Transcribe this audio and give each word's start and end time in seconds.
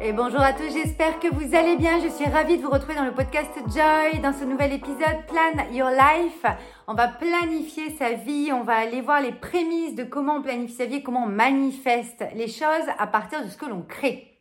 Et 0.00 0.12
bonjour 0.12 0.40
à 0.40 0.52
tous, 0.52 0.72
j'espère 0.72 1.18
que 1.20 1.32
vous 1.32 1.54
allez 1.54 1.76
bien. 1.76 2.00
Je 2.00 2.08
suis 2.08 2.26
ravie 2.26 2.58
de 2.58 2.62
vous 2.62 2.70
retrouver 2.70 2.94
dans 2.94 3.04
le 3.04 3.14
podcast 3.14 3.50
Joy, 3.68 4.20
dans 4.20 4.32
ce 4.32 4.44
nouvel 4.44 4.72
épisode 4.72 5.24
Plan 5.28 5.64
Your 5.72 5.90
Life. 5.90 6.44
On 6.86 6.94
va 6.94 7.08
planifier 7.08 7.90
sa 7.90 8.12
vie, 8.12 8.50
on 8.52 8.64
va 8.64 8.74
aller 8.74 9.00
voir 9.00 9.22
les 9.22 9.32
prémices 9.32 9.94
de 9.94 10.04
comment 10.04 10.36
on 10.36 10.42
planifie 10.42 10.74
sa 10.74 10.86
vie, 10.86 11.02
comment 11.02 11.24
on 11.24 11.28
manifeste 11.28 12.24
les 12.34 12.48
choses 12.48 12.88
à 12.98 13.06
partir 13.06 13.44
de 13.44 13.48
ce 13.48 13.56
que 13.56 13.66
l'on 13.66 13.82
crée. 13.82 14.34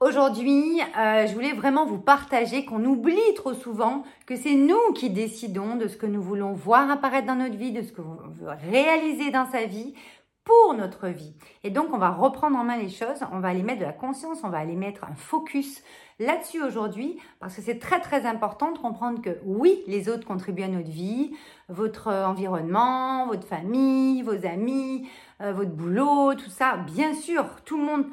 Aujourd'hui, 0.00 0.80
euh, 0.98 1.26
je 1.26 1.34
voulais 1.34 1.52
vraiment 1.52 1.84
vous 1.84 1.98
partager 1.98 2.64
qu'on 2.64 2.84
oublie 2.84 3.34
trop 3.34 3.54
souvent 3.54 4.02
que 4.24 4.36
c'est 4.36 4.54
nous 4.54 4.92
qui 4.94 5.10
décidons 5.10 5.76
de 5.76 5.88
ce 5.88 5.96
que 5.96 6.06
nous 6.06 6.22
voulons 6.22 6.52
voir 6.52 6.90
apparaître 6.90 7.26
dans 7.26 7.34
notre 7.34 7.56
vie, 7.56 7.72
de 7.72 7.82
ce 7.82 7.92
que 7.92 8.00
l'on 8.00 8.16
veut 8.40 8.48
réaliser 8.70 9.30
dans 9.30 9.44
sa 9.50 9.64
vie 9.64 9.94
pour 10.44 10.74
notre 10.74 11.08
vie. 11.08 11.34
Et 11.64 11.70
donc, 11.70 11.88
on 11.92 11.98
va 11.98 12.10
reprendre 12.10 12.56
en 12.56 12.64
main 12.64 12.78
les 12.78 12.88
choses, 12.88 13.20
on 13.32 13.40
va 13.40 13.48
aller 13.48 13.62
mettre 13.62 13.80
de 13.80 13.84
la 13.84 13.92
conscience, 13.92 14.38
on 14.42 14.48
va 14.48 14.58
aller 14.58 14.76
mettre 14.76 15.04
un 15.04 15.14
focus 15.14 15.82
là-dessus 16.18 16.62
aujourd'hui, 16.62 17.18
parce 17.40 17.56
que 17.56 17.62
c'est 17.62 17.78
très 17.78 18.00
très 18.00 18.26
important 18.26 18.72
de 18.72 18.78
comprendre 18.78 19.22
que 19.22 19.38
oui, 19.44 19.82
les 19.86 20.08
autres 20.08 20.26
contribuent 20.26 20.64
à 20.64 20.68
notre 20.68 20.90
vie, 20.90 21.32
votre 21.68 22.08
environnement, 22.08 23.26
votre 23.26 23.46
famille, 23.46 24.22
vos 24.22 24.46
amis, 24.46 25.08
euh, 25.40 25.52
votre 25.52 25.70
boulot, 25.70 26.34
tout 26.34 26.50
ça, 26.50 26.76
bien 26.76 27.14
sûr, 27.14 27.44
tout 27.64 27.78
le 27.78 27.84
monde 27.84 28.06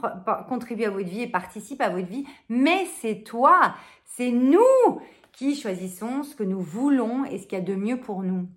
contribue 0.47 0.85
à 0.85 0.89
votre 0.89 1.09
vie 1.09 1.23
et 1.23 1.27
participe 1.27 1.81
à 1.81 1.89
votre 1.89 2.07
vie, 2.07 2.25
mais 2.49 2.85
c'est 3.01 3.23
toi, 3.23 3.75
c'est 4.05 4.31
nous 4.31 5.01
qui 5.33 5.55
choisissons 5.55 6.23
ce 6.23 6.35
que 6.35 6.43
nous 6.43 6.61
voulons 6.61 7.25
et 7.25 7.37
ce 7.37 7.45
qu'il 7.45 7.59
y 7.59 7.61
a 7.61 7.63
de 7.63 7.75
mieux 7.75 7.99
pour 7.99 8.23
nous. 8.23 8.47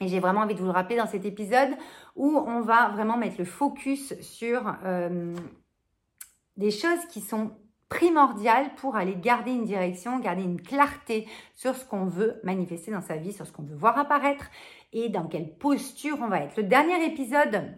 Et 0.00 0.08
j'ai 0.08 0.18
vraiment 0.18 0.40
envie 0.40 0.54
de 0.54 0.60
vous 0.60 0.66
le 0.66 0.72
rappeler 0.72 0.96
dans 0.96 1.06
cet 1.06 1.26
épisode 1.26 1.70
où 2.16 2.36
on 2.46 2.62
va 2.62 2.88
vraiment 2.88 3.18
mettre 3.18 3.36
le 3.38 3.44
focus 3.44 4.18
sur 4.20 4.74
euh, 4.84 5.34
des 6.56 6.70
choses 6.70 7.04
qui 7.10 7.20
sont 7.20 7.50
primordiales 7.90 8.74
pour 8.76 8.96
aller 8.96 9.14
garder 9.14 9.50
une 9.50 9.64
direction, 9.64 10.18
garder 10.20 10.42
une 10.42 10.62
clarté 10.62 11.26
sur 11.54 11.74
ce 11.74 11.84
qu'on 11.84 12.06
veut 12.06 12.40
manifester 12.44 12.92
dans 12.92 13.02
sa 13.02 13.16
vie, 13.16 13.32
sur 13.34 13.46
ce 13.46 13.52
qu'on 13.52 13.64
veut 13.64 13.76
voir 13.76 13.98
apparaître 13.98 14.46
et 14.94 15.10
dans 15.10 15.26
quelle 15.26 15.52
posture 15.52 16.16
on 16.22 16.28
va 16.28 16.40
être. 16.40 16.56
Le 16.56 16.62
dernier 16.62 17.04
épisode 17.04 17.74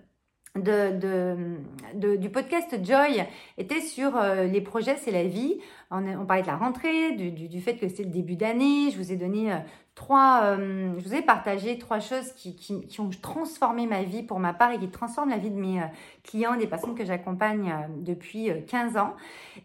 de, 0.55 1.57
de, 1.95 2.17
du 2.17 2.29
podcast 2.29 2.77
Joy 2.85 3.25
était 3.57 3.81
sur 3.81 4.17
euh, 4.17 4.45
les 4.45 4.61
projets, 4.61 4.97
c'est 4.97 5.11
la 5.11 5.25
vie. 5.25 5.59
On, 5.91 6.27
parlait 6.27 6.43
de 6.43 6.47
la 6.47 6.57
rentrée, 6.57 7.13
du, 7.13 7.61
fait 7.61 7.77
que 7.77 7.89
c'est 7.89 8.05
le 8.05 8.11
début 8.11 8.37
d'année. 8.37 8.91
Je 8.91 8.99
vous 8.99 9.13
ai 9.13 9.17
donné 9.17 9.53
euh, 9.53 9.57
trois, 9.95 10.43
euh, 10.45 10.95
je 10.99 11.05
vous 11.05 11.15
ai 11.15 11.23
partagé 11.23 11.79
trois 11.79 12.01
choses 12.01 12.33
qui, 12.33 12.57
qui, 12.57 13.01
ont 13.01 13.11
transformé 13.11 13.87
ma 13.87 14.03
vie 14.03 14.23
pour 14.23 14.39
ma 14.39 14.53
part 14.55 14.73
et 14.73 14.79
qui 14.79 14.89
transforment 14.89 15.31
la 15.31 15.39
vie 15.39 15.51
de 15.51 15.59
mes 15.59 15.81
clients, 16.25 16.57
des 16.57 16.67
personnes 16.67 16.95
que 16.95 17.05
j'accompagne 17.05 17.75
depuis 17.99 18.51
15 18.67 18.97
ans. 18.97 19.15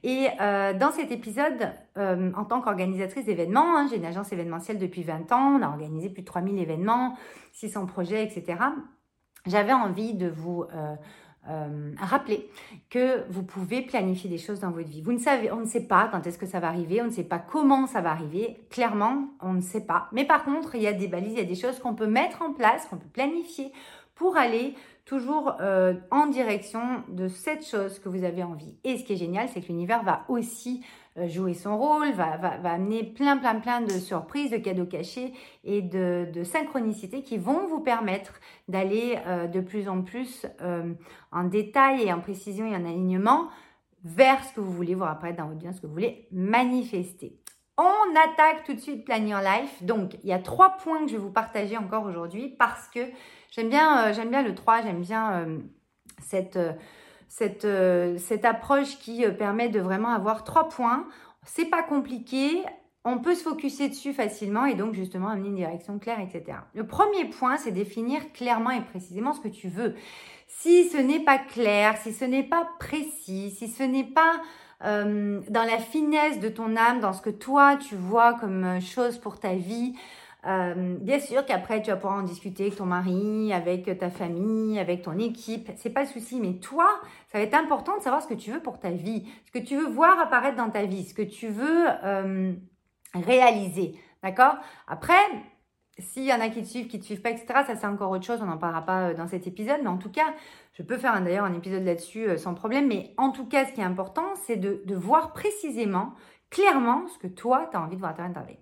Et 0.03 0.27
dans 0.39 0.91
cet 0.91 1.11
épisode, 1.11 1.71
en 1.95 2.43
tant 2.43 2.61
qu'organisatrice 2.61 3.25
d'événements, 3.25 3.77
hein, 3.77 3.87
j'ai 3.89 3.97
une 3.97 4.05
agence 4.05 4.31
événementielle 4.31 4.79
depuis 4.79 5.03
20 5.03 5.31
ans, 5.31 5.57
on 5.59 5.61
a 5.61 5.67
organisé 5.67 6.09
plus 6.09 6.21
de 6.21 6.27
3000 6.27 6.59
événements, 6.59 7.15
600 7.53 7.85
projets, 7.85 8.23
etc 8.23 8.57
j'avais 9.47 9.73
envie 9.73 10.13
de 10.13 10.27
vous 10.27 10.65
euh, 11.49 11.91
rappeler 11.99 12.49
que 12.89 13.23
vous 13.29 13.43
pouvez 13.43 13.81
planifier 13.81 14.29
des 14.29 14.37
choses 14.37 14.59
dans 14.59 14.71
votre 14.71 14.89
vie. 14.89 15.01
Vous 15.01 15.13
ne 15.13 15.19
savez, 15.19 15.51
on 15.51 15.61
ne 15.61 15.65
sait 15.65 15.87
pas 15.87 16.09
quand 16.11 16.25
est-ce 16.27 16.37
que 16.37 16.45
ça 16.45 16.59
va 16.59 16.67
arriver, 16.67 17.01
on 17.01 17.05
ne 17.05 17.11
sait 17.11 17.23
pas 17.23 17.39
comment 17.39 17.87
ça 17.87 18.01
va 18.01 18.11
arriver. 18.11 18.57
Clairement, 18.69 19.29
on 19.41 19.53
ne 19.53 19.61
sait 19.61 19.85
pas. 19.85 20.07
Mais 20.11 20.25
par 20.25 20.43
contre, 20.43 20.75
il 20.75 20.81
y 20.81 20.87
a 20.87 20.93
des 20.93 21.07
balises, 21.07 21.33
il 21.33 21.39
y 21.39 21.41
a 21.41 21.45
des 21.45 21.55
choses 21.55 21.79
qu'on 21.79 21.95
peut 21.95 22.07
mettre 22.07 22.41
en 22.41 22.53
place, 22.53 22.85
qu'on 22.85 22.97
peut 22.97 23.07
planifier 23.11 23.71
pour 24.15 24.35
aller 24.35 24.73
toujours 25.05 25.55
euh, 25.61 25.93
en 26.11 26.27
direction 26.27 26.81
de 27.07 27.29
cette 27.29 27.65
chose 27.65 27.99
que 27.99 28.09
vous 28.09 28.23
avez 28.25 28.43
envie. 28.43 28.75
Et 28.83 28.97
ce 28.97 29.03
qui 29.03 29.13
est 29.13 29.17
génial, 29.17 29.47
c'est 29.47 29.61
que 29.61 29.67
l'univers 29.67 30.03
va 30.03 30.25
aussi 30.27 30.83
jouer 31.25 31.53
son 31.53 31.77
rôle, 31.77 32.11
va, 32.11 32.37
amener 32.63 33.03
plein, 33.03 33.37
plein, 33.37 33.55
plein 33.55 33.81
de 33.81 33.91
surprises, 33.91 34.51
de 34.51 34.57
cadeaux 34.57 34.85
cachés 34.85 35.33
et 35.63 35.81
de, 35.81 36.27
de 36.31 36.43
synchronicités 36.43 37.23
qui 37.23 37.37
vont 37.37 37.67
vous 37.67 37.79
permettre 37.79 38.39
d'aller 38.67 39.17
euh, 39.25 39.47
de 39.47 39.61
plus 39.61 39.89
en 39.89 40.03
plus 40.03 40.45
en 41.31 41.43
détail 41.45 42.03
et 42.03 42.13
en 42.13 42.19
précision 42.19 42.65
et 42.65 42.75
en 42.75 42.85
alignement 42.85 43.49
vers 44.03 44.43
ce 44.43 44.53
que 44.53 44.59
vous 44.59 44.71
voulez 44.71 44.95
voir 44.95 45.11
apparaître 45.11 45.37
dans 45.37 45.47
votre 45.47 45.59
vie, 45.59 45.73
ce 45.73 45.81
que 45.81 45.87
vous 45.87 45.93
voulez 45.93 46.27
manifester. 46.31 47.37
On 47.77 48.15
attaque 48.15 48.63
tout 48.65 48.73
de 48.73 48.79
suite 48.79 49.05
Plan 49.05 49.23
Your 49.23 49.41
Life. 49.41 49.83
Donc, 49.83 50.15
il 50.23 50.29
y 50.29 50.33
a 50.33 50.39
trois 50.39 50.77
points 50.77 51.01
que 51.01 51.07
je 51.09 51.13
vais 51.13 51.21
vous 51.21 51.31
partager 51.31 51.77
encore 51.77 52.05
aujourd'hui 52.05 52.49
parce 52.49 52.87
que 52.87 53.01
j'aime 53.51 53.69
bien, 53.69 54.07
euh, 54.07 54.13
j'aime 54.13 54.29
bien 54.29 54.41
le 54.41 54.55
3, 54.55 54.81
j'aime 54.81 55.01
bien 55.01 55.33
euh, 55.33 55.59
cette, 57.27 57.65
euh, 57.65 58.17
cette, 58.17 58.45
approche 58.45 58.97
qui 58.99 59.25
permet 59.37 59.69
de 59.69 59.79
vraiment 59.79 60.09
avoir 60.09 60.43
trois 60.43 60.69
points. 60.69 61.05
C'est 61.45 61.69
pas 61.69 61.83
compliqué, 61.83 62.63
on 63.05 63.19
peut 63.19 63.35
se 63.35 63.43
focuser 63.43 63.87
dessus 63.89 64.13
facilement 64.13 64.65
et 64.65 64.75
donc 64.75 64.93
justement 64.93 65.29
amener 65.29 65.49
une 65.49 65.55
direction 65.55 65.97
claire, 65.97 66.19
etc. 66.19 66.59
Le 66.73 66.85
premier 66.85 67.25
point, 67.25 67.57
c'est 67.57 67.71
définir 67.71 68.33
clairement 68.33 68.71
et 68.71 68.81
précisément 68.81 69.33
ce 69.33 69.39
que 69.39 69.47
tu 69.47 69.69
veux. 69.69 69.95
Si 70.47 70.89
ce 70.89 70.97
n'est 70.97 71.23
pas 71.23 71.37
clair, 71.37 71.97
si 71.97 72.13
ce 72.13 72.25
n'est 72.25 72.43
pas 72.43 72.67
précis, 72.79 73.51
si 73.51 73.67
ce 73.67 73.83
n'est 73.83 74.03
pas 74.03 74.41
euh, 74.83 75.41
dans 75.49 75.63
la 75.63 75.79
finesse 75.79 76.39
de 76.39 76.49
ton 76.49 76.75
âme, 76.75 76.99
dans 76.99 77.13
ce 77.13 77.21
que 77.21 77.29
toi 77.29 77.77
tu 77.77 77.95
vois 77.95 78.33
comme 78.35 78.63
euh, 78.63 78.79
chose 78.79 79.17
pour 79.17 79.39
ta 79.39 79.53
vie. 79.55 79.93
Euh, 80.47 80.95
bien 81.01 81.19
sûr 81.19 81.45
qu'après 81.45 81.81
tu 81.81 81.89
vas 81.89 81.97
pouvoir 81.97 82.19
en 82.19 82.23
discuter 82.23 82.63
avec 82.63 82.77
ton 82.77 82.85
mari, 82.85 83.51
avec 83.51 83.97
ta 83.97 84.09
famille, 84.09 84.79
avec 84.79 85.01
ton 85.01 85.17
équipe, 85.19 85.69
c'est 85.75 85.89
pas 85.89 86.01
le 86.01 86.07
souci, 86.07 86.39
mais 86.39 86.53
toi, 86.53 86.87
ça 87.31 87.37
va 87.37 87.43
être 87.43 87.53
important 87.53 87.97
de 87.97 88.01
savoir 88.01 88.21
ce 88.21 88.27
que 88.27 88.33
tu 88.33 88.51
veux 88.51 88.61
pour 88.61 88.79
ta 88.79 88.91
vie, 88.91 89.27
ce 89.45 89.51
que 89.51 89.63
tu 89.63 89.75
veux 89.75 89.87
voir 89.87 90.19
apparaître 90.19 90.57
dans 90.57 90.69
ta 90.69 90.85
vie, 90.85 91.03
ce 91.03 91.13
que 91.13 91.21
tu 91.21 91.47
veux 91.49 91.87
réaliser, 93.13 93.95
d'accord? 94.23 94.55
Après, 94.87 95.19
s'il 95.99 96.25
y 96.25 96.33
en 96.33 96.39
a 96.39 96.49
qui 96.49 96.61
te 96.61 96.67
suivent, 96.67 96.87
qui 96.87 96.99
te 96.99 97.05
suivent 97.05 97.21
pas, 97.21 97.31
etc., 97.31 97.45
ça 97.65 97.75
c'est 97.75 97.87
encore 97.87 98.11
autre 98.11 98.25
chose, 98.25 98.39
on 98.41 98.45
n'en 98.45 98.57
parlera 98.57 98.83
pas 98.83 99.13
dans 99.13 99.27
cet 99.27 99.47
épisode, 99.47 99.79
mais 99.81 99.89
en 99.89 99.97
tout 99.97 100.11
cas, 100.11 100.33
je 100.73 100.83
peux 100.83 100.97
faire 100.97 101.19
d'ailleurs 101.21 101.45
un 101.45 101.53
épisode 101.53 101.83
là-dessus 101.83 102.29
euh, 102.29 102.37
sans 102.37 102.53
problème, 102.53 102.87
mais 102.87 103.13
en 103.17 103.31
tout 103.31 103.45
cas, 103.45 103.65
ce 103.65 103.73
qui 103.73 103.81
est 103.81 103.85
important, 103.85 104.35
c'est 104.45 104.57
de, 104.57 104.95
voir 104.95 105.33
précisément, 105.33 106.13
clairement, 106.49 107.07
ce 107.07 107.17
que 107.17 107.27
toi, 107.27 107.67
tu 107.71 107.77
as 107.77 107.81
envie 107.81 107.95
de 107.95 108.01
voir 108.01 108.11
à 108.19 108.29
ta 108.29 108.41
vie. 108.41 108.57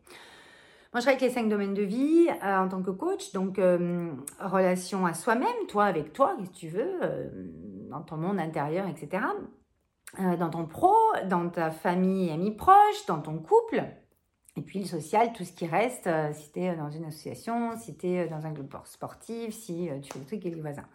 Moi, 0.95 1.01
je 1.01 1.07
travaille 1.07 1.23
avec 1.23 1.35
les 1.35 1.41
cinq 1.41 1.49
domaines 1.49 1.73
de 1.73 1.81
vie 1.81 2.29
euh, 2.41 2.57
en 2.57 2.69
tant 2.69 2.81
que 2.81 2.89
coach, 2.89 3.33
donc 3.33 3.59
euh, 3.59 4.13
relation 4.39 5.05
à 5.05 5.13
soi-même, 5.13 5.67
toi 5.67 5.83
avec 5.83 6.13
toi, 6.13 6.37
si 6.41 6.49
tu 6.51 6.67
veux, 6.69 7.01
dans 7.89 7.99
ton 7.99 8.15
monde 8.15 8.39
intérieur, 8.39 8.87
etc. 8.87 9.21
dans 10.39 10.49
ton 10.49 10.65
pro, 10.65 10.95
dans 11.25 11.49
ta 11.49 11.69
famille 11.69 12.29
et 12.29 12.31
amis 12.31 12.55
proches, 12.55 13.05
dans 13.09 13.19
ton 13.19 13.39
couple, 13.39 13.83
et 14.55 14.61
puis 14.61 14.79
le 14.79 14.85
social, 14.85 15.33
tout 15.33 15.43
ce 15.43 15.51
qui 15.51 15.67
reste, 15.67 16.09
si 16.31 16.53
tu 16.53 16.61
es 16.61 16.73
dans 16.77 16.89
une 16.89 17.03
association, 17.03 17.75
si 17.77 17.97
tu 17.97 18.07
es 18.07 18.29
dans 18.29 18.45
un 18.45 18.53
club 18.53 18.73
sportif, 18.85 19.53
si 19.53 19.89
tu 20.01 20.13
fais 20.13 20.19
le 20.19 20.25
truc 20.25 20.45
avec 20.45 20.55
les 20.55 20.61
voisins. 20.61 20.87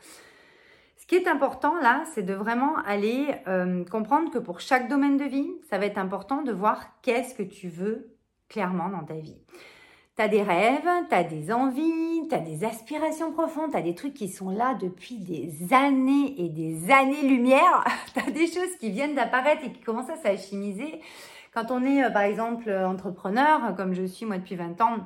Ce 0.96 1.04
qui 1.04 1.16
est 1.16 1.28
important 1.28 1.78
là, 1.78 2.04
c'est 2.14 2.22
de 2.22 2.32
vraiment 2.32 2.78
aller 2.86 3.34
euh, 3.48 3.84
comprendre 3.84 4.30
que 4.30 4.38
pour 4.38 4.60
chaque 4.60 4.88
domaine 4.88 5.18
de 5.18 5.24
vie, 5.24 5.50
ça 5.68 5.76
va 5.76 5.84
être 5.84 5.98
important 5.98 6.40
de 6.40 6.52
voir 6.52 6.86
qu'est-ce 7.02 7.34
que 7.34 7.42
tu 7.42 7.68
veux 7.68 8.16
clairement 8.48 8.88
dans 8.88 9.04
ta 9.04 9.16
vie. 9.16 9.36
Tu 10.16 10.22
as 10.22 10.28
des 10.28 10.42
rêves, 10.42 10.88
tu 11.08 11.14
as 11.14 11.24
des 11.24 11.52
envies, 11.52 12.28
tu 12.28 12.34
as 12.34 12.40
des 12.40 12.64
aspirations 12.64 13.32
profondes, 13.32 13.70
tu 13.70 13.76
as 13.76 13.82
des 13.82 13.94
trucs 13.94 14.14
qui 14.14 14.28
sont 14.28 14.50
là 14.50 14.74
depuis 14.74 15.18
des 15.18 15.72
années 15.72 16.34
et 16.38 16.48
des 16.48 16.90
années-lumière. 16.90 17.84
tu 18.14 18.20
as 18.20 18.30
des 18.30 18.46
choses 18.46 18.76
qui 18.78 18.90
viennent 18.90 19.14
d'apparaître 19.14 19.64
et 19.64 19.72
qui 19.72 19.80
commencent 19.80 20.10
à 20.10 20.16
s'alchimiser. 20.16 21.00
Quand 21.54 21.70
on 21.70 21.84
est, 21.84 22.04
euh, 22.04 22.10
par 22.10 22.22
exemple, 22.22 22.70
entrepreneur, 22.70 23.74
comme 23.76 23.94
je 23.94 24.04
suis 24.04 24.26
moi 24.26 24.38
depuis 24.38 24.56
20 24.56 24.80
ans, 24.80 24.98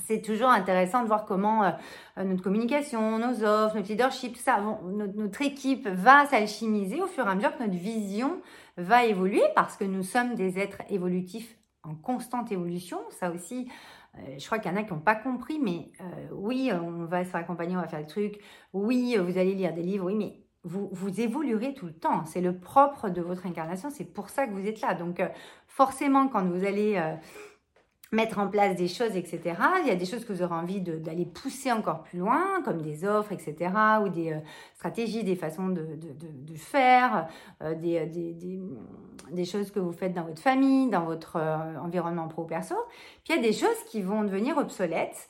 c'est 0.00 0.22
toujours 0.22 0.48
intéressant 0.48 1.02
de 1.02 1.06
voir 1.06 1.26
comment 1.26 1.64
euh, 1.64 1.70
euh, 2.18 2.24
notre 2.24 2.42
communication, 2.42 3.18
nos 3.18 3.44
offres, 3.44 3.76
notre 3.76 3.88
leadership, 3.88 4.34
tout 4.34 4.42
ça, 4.42 4.58
notre, 4.84 5.42
équipe 5.42 5.86
va 5.86 6.26
s'alchimiser 6.26 7.00
au 7.00 7.06
fur 7.06 7.26
et 7.26 7.30
à 7.30 7.34
mesure 7.34 7.56
que 7.56 7.62
notre 7.62 7.74
vision 7.74 8.40
va 8.76 9.04
évoluer 9.04 9.42
parce 9.54 9.76
que 9.76 9.84
nous 9.84 10.02
sommes 10.02 10.34
des 10.34 10.58
êtres 10.58 10.82
évolutifs 10.88 11.56
en 11.82 11.94
constante 11.94 12.52
évolution. 12.52 12.98
Ça 13.10 13.30
aussi, 13.30 13.68
euh, 13.68 14.01
je 14.14 14.44
crois 14.46 14.58
qu'il 14.58 14.70
y 14.70 14.74
en 14.74 14.76
a 14.76 14.82
qui 14.82 14.92
n'ont 14.92 15.00
pas 15.00 15.14
compris, 15.14 15.58
mais 15.58 15.90
oui, 16.32 16.70
on 16.72 17.04
va 17.06 17.24
se 17.24 17.30
faire 17.30 17.40
accompagner, 17.40 17.76
on 17.76 17.80
va 17.80 17.88
faire 17.88 18.00
le 18.00 18.06
truc. 18.06 18.40
Oui, 18.72 19.16
vous 19.16 19.38
allez 19.38 19.54
lire 19.54 19.74
des 19.74 19.82
livres, 19.82 20.06
oui, 20.06 20.14
mais 20.14 20.38
vous, 20.64 20.88
vous 20.92 21.20
évoluerez 21.20 21.74
tout 21.74 21.86
le 21.86 21.94
temps. 21.94 22.24
C'est 22.24 22.40
le 22.40 22.58
propre 22.58 23.08
de 23.08 23.20
votre 23.20 23.46
incarnation. 23.46 23.90
C'est 23.90 24.04
pour 24.04 24.28
ça 24.28 24.46
que 24.46 24.52
vous 24.52 24.66
êtes 24.66 24.80
là. 24.80 24.94
Donc, 24.94 25.22
forcément, 25.66 26.28
quand 26.28 26.44
vous 26.44 26.64
allez 26.64 27.00
mettre 28.12 28.38
en 28.38 28.46
place 28.46 28.76
des 28.76 28.88
choses, 28.88 29.16
etc. 29.16 29.40
Il 29.82 29.88
y 29.88 29.90
a 29.90 29.94
des 29.94 30.04
choses 30.04 30.26
que 30.26 30.34
vous 30.34 30.42
aurez 30.42 30.54
envie 30.54 30.80
d'aller 30.80 31.24
pousser 31.24 31.72
encore 31.72 32.02
plus 32.02 32.18
loin, 32.18 32.60
comme 32.62 32.82
des 32.82 33.06
offres, 33.06 33.32
etc. 33.32 33.70
ou 34.04 34.10
des 34.10 34.32
euh, 34.32 34.38
stratégies, 34.74 35.24
des 35.24 35.34
façons 35.34 35.68
de, 35.68 35.86
de, 35.96 36.54
faire, 36.54 37.26
euh, 37.62 37.74
des, 37.74 38.04
des, 38.04 38.34
des, 38.34 38.60
des, 39.30 39.44
choses 39.46 39.70
que 39.70 39.80
vous 39.80 39.92
faites 39.92 40.12
dans 40.12 40.24
votre 40.24 40.42
famille, 40.42 40.90
dans 40.90 41.06
votre 41.06 41.36
euh, 41.36 41.78
environnement 41.82 42.28
pro-perso. 42.28 42.74
Puis 43.24 43.32
il 43.32 43.36
y 43.36 43.38
a 43.38 43.42
des 43.42 43.54
choses 43.54 43.82
qui 43.90 44.02
vont 44.02 44.22
devenir 44.22 44.58
obsolètes, 44.58 45.28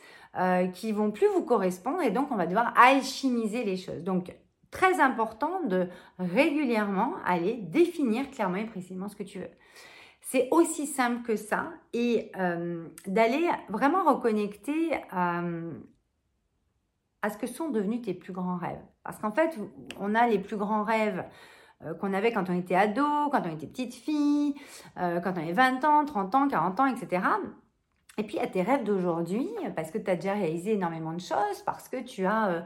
qui 0.73 0.93
vont 0.93 1.11
plus 1.11 1.27
vous 1.27 1.43
correspondre 1.43 2.01
et 2.01 2.11
donc 2.11 2.29
on 2.31 2.37
va 2.37 2.47
devoir 2.47 2.73
alchimiser 2.75 3.65
les 3.65 3.77
choses. 3.77 4.03
Donc 4.03 4.35
très 4.71 4.99
important 4.99 5.61
de 5.67 5.89
régulièrement 6.19 7.13
aller 7.27 7.53
définir 7.53 8.31
clairement 8.31 8.57
et 8.57 8.65
précisément 8.65 9.09
ce 9.09 9.15
que 9.17 9.25
tu 9.25 9.41
veux. 9.41 9.51
C'est 10.23 10.49
aussi 10.51 10.87
simple 10.87 11.23
que 11.23 11.37
ça 11.37 11.73
et 11.93 12.31
euh, 12.39 12.89
d'aller 13.07 13.51
vraiment 13.69 14.05
reconnecter 14.05 14.95
euh, 15.15 15.73
à 17.23 17.31
ce 17.31 17.37
que 17.37 17.47
sont 17.47 17.71
devenus 17.71 18.03
tes 18.03 18.15
plus 18.15 18.33
grands 18.33 18.57
rêves. 18.57 18.81
Parce 19.03 19.19
qu'en 19.19 19.33
fait, 19.33 19.59
on 19.99 20.15
a 20.15 20.29
les 20.29 20.39
plus 20.39 20.57
grands 20.57 20.85
rêves 20.85 21.25
euh, 21.85 21.95
qu'on 21.95 22.15
avait 22.15 22.33
quand 22.33 22.49
on 22.49 22.57
était 22.57 22.77
ado, 22.77 23.05
quand 23.31 23.43
on 23.45 23.53
était 23.53 23.67
petite 23.67 23.95
fille, 23.95 24.55
quand 24.97 25.33
on 25.35 25.43
avait 25.43 25.53
20 25.53 25.85
ans, 25.85 26.05
30 26.05 26.35
ans, 26.37 26.49
40 26.49 26.81
ans, 26.81 26.87
etc. 26.87 27.25
Et 28.17 28.23
puis, 28.23 28.37
il 28.37 28.41
y 28.41 28.45
a 28.45 28.47
tes 28.47 28.63
rêves 28.63 28.85
d'aujourd'hui, 28.85 29.49
parce 29.75 29.91
que 29.91 29.99
tu 29.99 30.09
as 30.11 30.17
déjà 30.17 30.35
réalisé 30.35 30.75
énormément 30.75 31.13
de 31.13 31.21
choses, 31.21 31.63
parce 31.67 31.89
que 31.89 32.01
tu 32.03 32.27
as 32.27 32.65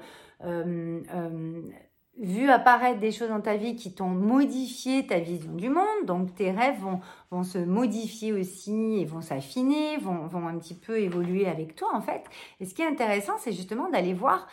vu 2.18 2.48
apparaître 2.48 3.00
des 3.00 3.12
choses 3.12 3.28
dans 3.28 3.40
ta 3.40 3.56
vie 3.56 3.76
qui 3.76 3.94
t'ont 3.94 4.08
modifié 4.08 5.06
ta 5.06 5.18
vision 5.18 5.52
du 5.52 5.68
monde. 5.68 6.06
Donc 6.06 6.34
tes 6.34 6.50
rêves 6.50 6.80
vont, 6.80 7.00
vont 7.30 7.42
se 7.42 7.58
modifier 7.58 8.32
aussi 8.32 9.00
et 9.00 9.04
vont 9.04 9.20
s'affiner, 9.20 9.98
vont, 9.98 10.26
vont 10.26 10.46
un 10.46 10.58
petit 10.58 10.74
peu 10.74 10.98
évoluer 10.98 11.46
avec 11.46 11.74
toi 11.74 11.90
en 11.94 12.00
fait. 12.00 12.24
Et 12.60 12.64
ce 12.64 12.74
qui 12.74 12.82
est 12.82 12.86
intéressant, 12.86 13.34
c'est 13.38 13.52
justement 13.52 13.90
d'aller 13.90 14.14
voir 14.14 14.46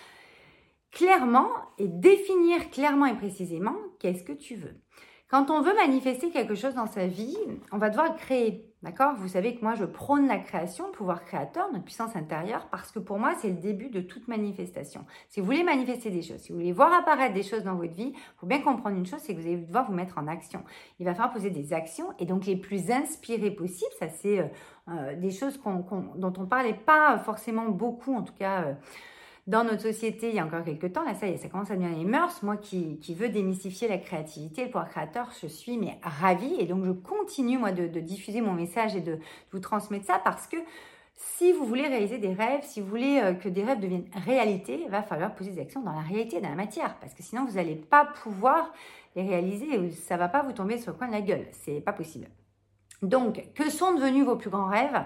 clairement 0.91 1.49
et 1.77 1.87
définir 1.87 2.69
clairement 2.69 3.07
et 3.07 3.15
précisément 3.15 3.75
qu'est-ce 3.99 4.23
que 4.23 4.33
tu 4.33 4.55
veux. 4.55 4.75
Quand 5.33 5.49
on 5.49 5.61
veut 5.63 5.73
manifester 5.73 6.29
quelque 6.29 6.53
chose 6.53 6.75
dans 6.75 6.85
sa 6.85 7.07
vie, 7.07 7.35
on 7.71 7.79
va 7.79 7.89
devoir 7.89 8.15
créer. 8.17 8.71
D'accord? 8.83 9.15
Vous 9.15 9.29
savez 9.29 9.55
que 9.55 9.63
moi, 9.63 9.73
je 9.73 9.83
prône 9.83 10.27
la 10.27 10.37
création, 10.37 10.85
le 10.85 10.91
pouvoir 10.91 11.25
créateur, 11.25 11.71
notre 11.71 11.85
puissance 11.85 12.15
intérieure, 12.15 12.67
parce 12.69 12.91
que 12.91 12.99
pour 12.99 13.17
moi, 13.17 13.33
c'est 13.41 13.47
le 13.47 13.55
début 13.55 13.89
de 13.89 13.99
toute 13.99 14.27
manifestation. 14.27 15.07
Si 15.29 15.39
vous 15.39 15.47
voulez 15.47 15.63
manifester 15.63 16.11
des 16.11 16.21
choses, 16.21 16.37
si 16.37 16.51
vous 16.51 16.59
voulez 16.59 16.71
voir 16.71 16.93
apparaître 16.93 17.33
des 17.33 17.41
choses 17.41 17.63
dans 17.63 17.73
votre 17.73 17.95
vie, 17.95 18.13
il 18.13 18.39
faut 18.39 18.45
bien 18.45 18.61
comprendre 18.61 18.95
une 18.95 19.07
chose, 19.07 19.21
c'est 19.23 19.33
que 19.33 19.41
vous 19.41 19.47
allez 19.47 19.57
devoir 19.57 19.87
vous 19.87 19.95
mettre 19.95 20.19
en 20.19 20.27
action. 20.27 20.63
Il 20.99 21.05
va 21.07 21.15
falloir 21.15 21.33
poser 21.33 21.49
des 21.49 21.73
actions, 21.73 22.13
et 22.19 22.27
donc 22.27 22.45
les 22.45 22.55
plus 22.55 22.91
inspirées 22.91 23.49
possibles, 23.49 23.93
ça 23.97 24.09
c'est 24.09 24.37
euh, 24.37 24.45
euh, 24.89 25.15
des 25.15 25.31
choses 25.31 25.59
dont 25.63 26.33
on 26.37 26.45
parlait 26.45 26.75
pas 26.75 27.17
forcément 27.17 27.69
beaucoup, 27.69 28.13
en 28.13 28.21
tout 28.21 28.35
cas... 28.35 28.65
Euh, 28.65 28.73
dans 29.45 29.63
notre 29.63 29.81
société 29.81 30.29
il 30.29 30.35
y 30.35 30.39
a 30.39 30.45
encore 30.45 30.63
quelques 30.63 30.93
temps, 30.93 31.03
là 31.03 31.15
ça 31.15 31.27
y 31.27 31.37
ça 31.37 31.49
commence 31.49 31.69
à 31.69 31.75
devenir 31.75 31.97
les 31.97 32.05
mœurs. 32.05 32.43
Moi 32.43 32.57
qui, 32.57 32.97
veux 33.13 33.29
démystifier 33.29 33.87
la 33.87 33.97
créativité, 33.97 34.63
le 34.63 34.67
pouvoir 34.67 34.89
créateur, 34.89 35.29
je 35.41 35.47
suis 35.47 35.77
mais 35.77 35.99
ravie 36.01 36.55
et 36.59 36.65
donc 36.65 36.85
je 36.85 36.91
continue 36.91 37.59
de, 37.73 37.99
diffuser 37.99 38.41
mon 38.41 38.53
message 38.53 38.95
et 38.95 39.01
de, 39.01 39.19
vous 39.51 39.59
transmettre 39.59 40.05
ça 40.05 40.19
parce 40.23 40.47
que 40.47 40.57
si 41.15 41.51
vous 41.51 41.65
voulez 41.65 41.87
réaliser 41.87 42.17
des 42.17 42.33
rêves, 42.33 42.63
si 42.63 42.81
vous 42.81 42.87
voulez 42.87 43.19
euh, 43.21 43.33
que 43.33 43.47
des 43.47 43.63
rêves 43.63 43.79
deviennent 43.79 44.09
réalité, 44.25 44.81
il 44.83 44.89
va 44.89 45.03
falloir 45.03 45.35
poser 45.35 45.51
des 45.51 45.61
actions 45.61 45.81
dans 45.81 45.91
la 45.91 46.01
réalité, 46.01 46.41
dans 46.41 46.49
la 46.49 46.55
matière, 46.55 46.97
parce 46.99 47.13
que 47.13 47.21
sinon 47.21 47.45
vous 47.45 47.53
n'allez 47.53 47.75
pas 47.75 48.05
pouvoir 48.23 48.73
les 49.15 49.21
réaliser 49.21 49.75
et 49.75 49.91
ça 49.91 50.17
va 50.17 50.27
pas 50.27 50.41
vous 50.41 50.53
tomber 50.53 50.77
sur 50.79 50.91
le 50.91 50.97
coin 50.97 51.07
de 51.07 51.13
la 51.13 51.21
gueule. 51.21 51.45
C'est 51.51 51.81
pas 51.81 51.93
possible. 51.93 52.27
Donc, 53.03 53.43
que 53.53 53.69
sont 53.69 53.93
devenus 53.93 54.25
vos 54.25 54.37
plus 54.37 54.49
grands 54.49 54.67
rêves? 54.67 55.03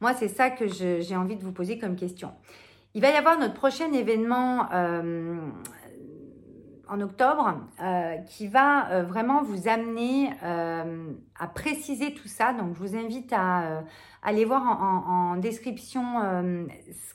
Moi, 0.00 0.14
c'est 0.14 0.28
ça 0.28 0.50
que 0.50 0.66
j'ai 0.68 1.16
envie 1.16 1.36
de 1.36 1.42
vous 1.42 1.52
poser 1.52 1.78
comme 1.78 1.96
question. 1.96 2.32
Il 2.96 3.02
va 3.02 3.10
y 3.10 3.16
avoir 3.16 3.38
notre 3.38 3.54
prochain 3.54 3.92
événement 3.92 4.68
euh, 4.72 5.36
en 6.88 7.00
octobre 7.00 7.54
euh, 7.80 8.16
qui 8.26 8.48
va 8.48 8.90
euh, 8.90 9.02
vraiment 9.02 9.42
vous 9.42 9.68
amener 9.68 10.30
à 10.42 11.46
préciser 11.48 12.14
tout 12.14 12.28
ça. 12.28 12.52
Donc, 12.52 12.74
je 12.74 12.78
vous 12.78 12.96
invite 12.96 13.32
à 13.32 13.82
aller 14.22 14.44
voir 14.44 14.62
en, 14.62 15.36
description 15.36 16.02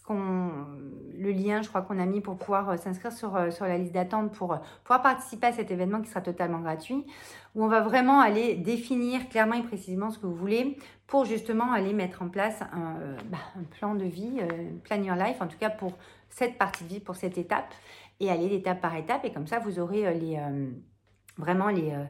le 0.10 1.32
lien, 1.32 1.62
je 1.62 1.70
crois 1.70 1.82
qu'on 1.82 2.00
a 2.00 2.06
mis 2.06 2.22
pour 2.22 2.38
pouvoir 2.38 2.78
s'inscrire 2.78 3.12
sur, 3.12 3.52
sur 3.52 3.66
la 3.66 3.78
liste 3.78 3.94
d'attente 3.94 4.32
pour 4.32 4.60
pouvoir 4.84 5.02
participer 5.02 5.48
à 5.48 5.52
cet 5.52 5.72
événement 5.72 6.02
qui 6.02 6.10
sera 6.10 6.22
totalement 6.22 6.60
gratuit, 6.60 7.06
où 7.56 7.64
on 7.64 7.68
va 7.68 7.82
vraiment 7.82 8.20
aller 8.20 8.56
définir 8.56 9.30
clairement 9.30 9.56
et 9.56 9.64
précisément 9.64 10.10
ce 10.10 10.20
que 10.20 10.26
vous 10.26 10.36
voulez 10.36 10.78
pour 11.08 11.26
justement 11.26 11.72
aller 11.72 11.94
mettre 11.94 12.22
en 12.22 12.30
place 12.30 12.62
un, 12.74 12.96
bah, 13.26 13.38
plan 13.78 13.96
de 13.96 14.06
vie, 14.06 14.40
plan 14.84 15.02
your 15.02 15.16
life, 15.16 15.42
en 15.42 15.48
tout 15.48 15.58
cas 15.58 15.70
pour 15.70 15.94
cette 16.30 16.58
partie 16.58 16.84
de 16.84 16.90
vie, 16.90 17.00
pour 17.00 17.16
cette 17.16 17.38
étape, 17.38 17.74
et 18.20 18.30
aller 18.30 18.50
d'étape 18.50 18.82
par 18.82 18.96
étape. 18.96 19.26
Et 19.26 19.32
comme 19.32 19.48
ça, 19.48 19.60
vous 19.60 19.80
aurez 19.80 20.08
euh, 20.08 20.14
les, 20.14 20.38
euh, 20.38 20.70
vraiment 21.38 21.70
les, 21.70 21.92
euh, 21.92 22.04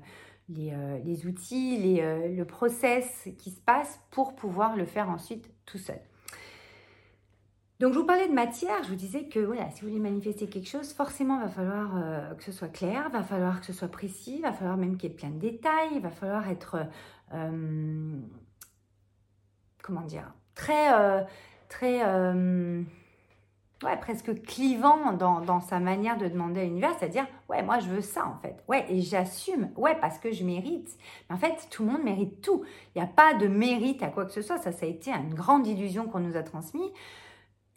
les, 0.50 0.74
les, 1.04 1.28
outils, 1.28 1.78
les, 1.78 2.36
le 2.36 2.46
process 2.46 3.30
qui 3.38 3.52
se 3.52 3.62
passe 3.62 4.00
pour 4.10 4.36
pouvoir 4.36 4.76
le 4.76 4.86
faire 4.86 5.10
ensuite 5.10 5.50
tout 5.66 5.78
seul. 5.78 6.00
Donc, 7.80 7.94
je 7.94 8.00
vous 8.00 8.06
parlais 8.06 8.28
de 8.28 8.34
matière. 8.34 8.84
Je 8.84 8.90
vous 8.90 8.96
disais 8.96 9.26
que 9.26 9.40
voilà, 9.40 9.70
si 9.72 9.82
vous 9.82 9.88
voulez 9.88 10.02
manifester 10.02 10.48
quelque 10.48 10.68
chose, 10.68 10.92
forcément, 10.92 11.38
il 11.38 11.44
va 11.44 11.50
falloir 11.50 12.36
que 12.36 12.44
ce 12.44 12.52
soit 12.52 12.68
clair, 12.68 13.10
va 13.12 13.24
falloir 13.24 13.60
que 13.60 13.68
ce 13.68 13.74
soit 13.74 13.88
précis, 13.88 14.38
il 14.38 14.42
va 14.42 14.52
falloir 14.52 14.76
même 14.76 14.98
qu'il 14.98 15.10
y 15.10 15.14
ait 15.14 15.16
plein 15.16 15.30
de 15.30 15.40
détails, 15.40 15.90
il 15.94 16.02
va 16.02 16.10
falloir 16.10 16.50
être 16.50 16.88
comment 19.82 20.02
dire, 20.02 20.34
très, 20.56 20.90
très, 21.70 22.02
ouais, 23.84 23.98
presque 23.98 24.42
clivant 24.44 25.14
dans, 25.14 25.62
sa 25.62 25.80
manière 25.80 26.18
de 26.18 26.28
demander 26.28 26.62
à 26.62 26.64
l'univers, 26.64 26.92
c'est-à-dire, 27.00 27.28
ouais, 27.50 27.64
moi 27.64 27.80
je 27.80 27.88
veux 27.88 28.02
ça 28.02 28.26
en 28.26 28.40
fait, 28.42 28.58
ouais, 28.68 28.86
et 28.90 29.02
j'assume, 29.02 29.70
ouais, 29.78 29.96
parce 30.00 30.18
que 30.18 30.32
je 30.32 30.44
mérite. 30.44 30.98
Mais 31.30 31.36
en 31.36 31.40
fait, 31.40 31.68
tout 31.70 31.84
le 31.84 31.92
monde 31.92 32.04
mérite 32.04 32.42
tout. 32.42 32.64
Il 32.96 33.02
n'y 33.02 33.08
a 33.08 33.10
pas 33.10 33.34
de 33.34 33.48
mérite 33.48 34.04
à 34.04 34.08
quoi 34.08 34.26
que 34.26 34.32
ce 34.32 34.42
soit, 34.42 34.58
ça, 34.58 34.72
ça 34.72 34.86
a 34.86 34.90
été 34.90 35.12
une 35.12 35.34
grande 35.34 35.68
illusion 35.68 36.06
qu'on 36.08 36.20
nous 36.20 36.36
a 36.36 36.44
transmise. 36.44 36.92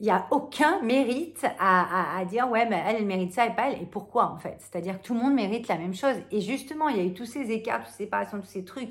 Il 0.01 0.07
n'y 0.07 0.11
a 0.11 0.27
aucun 0.33 0.83
mérite 0.83 1.47
à, 1.61 2.25
dire, 2.29 2.51
ouais, 2.51 2.67
mais 2.69 2.83
elle, 2.89 2.97
elle 2.97 3.07
mérite 3.07 3.33
ça 3.33 3.47
et 3.47 3.55
pas 3.55 3.71
elle. 3.71 3.81
Et 3.81 3.87
pourquoi 3.87 4.33
en 4.33 4.37
fait? 4.37 4.57
C'est-à-dire 4.59 5.01
que 5.01 5.07
tout 5.07 5.15
le 5.15 5.21
monde 5.21 5.35
mérite 5.35 5.69
la 5.69 5.79
même 5.79 5.95
chose. 5.95 6.17
Et 6.33 6.41
justement, 6.41 6.89
il 6.89 6.97
y 6.97 7.01
a 7.01 7.05
eu 7.05 7.15
tous 7.15 7.27
ces 7.27 7.53
écarts, 7.53 7.85
toutes 7.85 7.93
ces 7.93 8.05
séparations, 8.05 8.41
tous 8.41 8.47
ces 8.47 8.65
trucs 8.65 8.91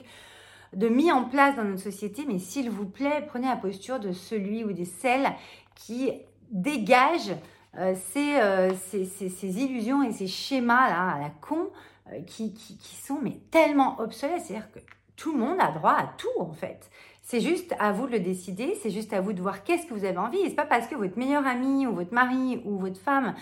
de 0.74 0.88
mis 0.88 1.12
en 1.12 1.26
place 1.26 1.58
dans 1.58 1.66
notre 1.66 1.82
société, 1.82 2.24
mais 2.26 2.40
s'il 2.40 2.70
vous 2.70 2.86
plaît, 2.86 3.26
prenez 3.28 3.48
la 3.48 3.58
posture 3.58 4.00
de 4.00 4.14
celui 4.14 4.64
ou 4.64 4.72
des 4.72 4.86
celles 4.86 5.34
qui 5.76 6.12
dégagent 6.52 7.36
euh, 7.78 7.96
euh, 8.18 8.74
ces, 8.90 9.64
illusions 9.64 10.04
et 10.04 10.12
ces 10.12 10.28
schémas-là 10.28 11.14
à 11.16 11.20
la 11.20 11.30
con 11.30 11.70
euh, 12.12 12.22
qui, 12.24 12.54
qui, 12.54 12.96
sont 12.96 13.20
mais 13.22 13.40
tellement 13.50 14.00
obsolètes. 14.00 14.42
C'est-à-dire 14.46 14.70
que 14.72 14.80
tout 15.16 15.32
le 15.32 15.40
monde 15.40 15.58
a 15.60 15.72
droit 15.72 15.94
à 15.94 16.10
tout 16.18 16.42
en 16.42 16.52
fait. 16.52 16.90
C'est 17.22 17.40
juste 17.40 17.74
à 17.80 17.94
vous 17.94 18.08
de 18.08 18.14
le 18.14 18.20
décider, 18.20 18.78
c'est 18.82 18.90
juste 18.90 19.14
à 19.14 19.22
vous 19.22 19.32
de 19.32 19.42
voir 19.42 19.64
qu'est-ce 19.64 19.86
que 19.86 19.94
vous 19.94 20.04
avez 20.04 20.18
envie. 20.18 20.40
Et 20.40 20.50
c'est 20.50 20.56
pas 20.56 20.66
parce 20.66 20.88
que 20.88 20.96
votre 20.96 21.18
meilleur 21.18 21.46
ami 21.48 21.88
ou 21.88 21.94
votre 21.94 22.14
mari 22.14 22.62
ou 22.66 22.78
votre 22.78 23.00
femme 23.00 23.36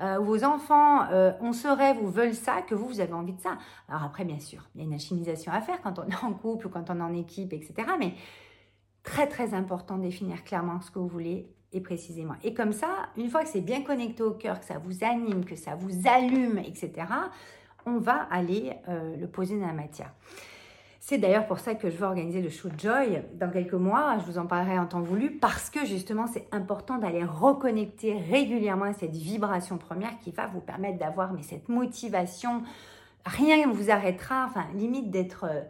euh, 0.00 0.18
vos 0.18 0.44
enfants 0.44 1.06
ont 1.40 1.52
ce 1.52 1.68
rêve 1.68 2.02
ou 2.02 2.08
veulent 2.08 2.34
ça, 2.34 2.60
que 2.62 2.74
vous, 2.74 2.86
vous 2.86 3.00
avez 3.00 3.12
envie 3.12 3.32
de 3.32 3.40
ça. 3.40 3.56
Alors 3.88 4.02
après, 4.02 4.24
bien 4.24 4.40
sûr, 4.40 4.68
il 4.74 4.80
y 4.80 4.84
a 4.84 4.86
une 4.86 4.92
alchimisation 4.92 5.52
à 5.52 5.60
faire 5.60 5.80
quand 5.80 5.98
on 5.98 6.06
est 6.08 6.24
en 6.24 6.32
couple 6.32 6.66
ou 6.66 6.70
quand 6.70 6.90
on 6.90 6.98
est 6.98 7.02
en 7.02 7.14
équipe, 7.14 7.52
etc. 7.52 7.74
Mais 7.98 8.14
très, 9.04 9.28
très 9.28 9.54
important 9.54 9.96
de 9.96 10.02
définir 10.02 10.42
clairement 10.42 10.80
ce 10.80 10.90
que 10.90 10.98
vous 10.98 11.08
voulez 11.08 11.48
précisément. 11.80 12.34
Et 12.44 12.54
comme 12.54 12.72
ça, 12.72 12.88
une 13.16 13.28
fois 13.28 13.42
que 13.42 13.48
c'est 13.48 13.60
bien 13.60 13.82
connecté 13.82 14.22
au 14.22 14.32
cœur, 14.32 14.60
que 14.60 14.66
ça 14.66 14.78
vous 14.78 15.04
anime, 15.04 15.44
que 15.44 15.56
ça 15.56 15.74
vous 15.74 16.08
allume, 16.08 16.58
etc., 16.58 17.06
on 17.86 17.98
va 17.98 18.26
aller 18.30 18.72
euh, 18.88 19.16
le 19.16 19.26
poser 19.28 19.58
dans 19.58 19.66
la 19.66 19.72
matière. 19.72 20.12
C'est 21.08 21.18
d'ailleurs 21.18 21.46
pour 21.46 21.60
ça 21.60 21.76
que 21.76 21.88
je 21.88 21.96
veux 21.96 22.04
organiser 22.04 22.42
le 22.42 22.50
show 22.50 22.68
Joy 22.76 23.22
dans 23.34 23.48
quelques 23.48 23.74
mois. 23.74 24.18
Je 24.18 24.24
vous 24.24 24.38
en 24.38 24.46
parlerai 24.46 24.76
en 24.76 24.86
temps 24.86 25.00
voulu 25.00 25.30
parce 25.30 25.70
que 25.70 25.86
justement, 25.86 26.26
c'est 26.26 26.48
important 26.50 26.98
d'aller 26.98 27.22
reconnecter 27.22 28.18
régulièrement 28.18 28.86
à 28.86 28.92
cette 28.92 29.14
vibration 29.14 29.78
première 29.78 30.18
qui 30.18 30.32
va 30.32 30.48
vous 30.48 30.60
permettre 30.60 30.98
d'avoir 30.98 31.30
cette 31.42 31.68
motivation. 31.68 32.64
Rien 33.24 33.68
ne 33.68 33.72
vous 33.72 33.88
arrêtera. 33.88 34.46
Enfin, 34.46 34.64
limite 34.74 35.12
d'être 35.12 35.44
euh, 35.44 35.60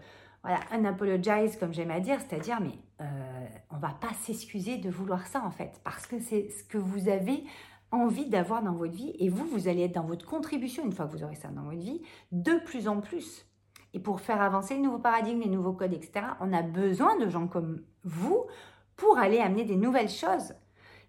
voilà, 0.43 0.61
un 0.73 0.87
apologize 0.87 1.59
comme 1.59 1.75
j'aime 1.75 1.91
à 1.91 2.01
dire, 2.01 2.19
c'est-à-dire 2.27 2.59
mais 2.63 2.79
euh, 3.03 3.36
on 3.71 3.79
va 3.79 3.97
pas 4.01 4.13
s'excuser 4.23 4.79
de 4.79 4.91
vouloir 4.91 5.27
ça 5.27 5.43
en 5.45 5.51
fait 5.51 5.81
parce 5.85 6.07
que 6.07 6.19
c'est 6.21 6.49
ce 6.51 6.65
que 6.65 6.79
vous 6.79 7.09
avez 7.09 7.45
envie 7.91 8.29
d'avoir 8.29 8.63
dans 8.63 8.75
votre 8.75 8.93
vie 8.93 9.15
et 9.19 9.29
vous, 9.29 9.47
vous 9.47 9.69
allez 9.69 9.85
être 9.85 9.95
dans 9.95 10.05
votre 10.05 10.27
contribution 10.27 10.85
une 10.85 10.93
fois 10.93 11.07
que 11.07 11.13
vous 11.13 11.25
aurez 11.25 11.37
ça 11.37 11.49
dans 11.49 11.63
votre 11.63 11.79
vie 11.79 12.03
de 12.33 12.59
plus 12.65 12.89
en 12.89 13.01
plus. 13.01 13.47
Et 13.95 14.01
pour 14.01 14.21
faire 14.21 14.43
avancer 14.43 14.75
les 14.75 14.81
nouveaux 14.81 14.99
paradigmes, 14.99 15.41
les 15.41 15.49
nouveaux 15.49 15.73
codes, 15.73 15.95
etc., 15.95 16.27
on 16.41 16.53
a 16.53 16.63
besoin 16.63 17.17
de 17.19 17.29
gens 17.29 17.47
comme 17.47 17.83
vous 18.05 18.45
pour 18.97 19.19
aller 19.19 19.39
amener 19.39 19.65
des 19.65 19.77
nouvelles 19.77 20.11
choses. 20.11 20.55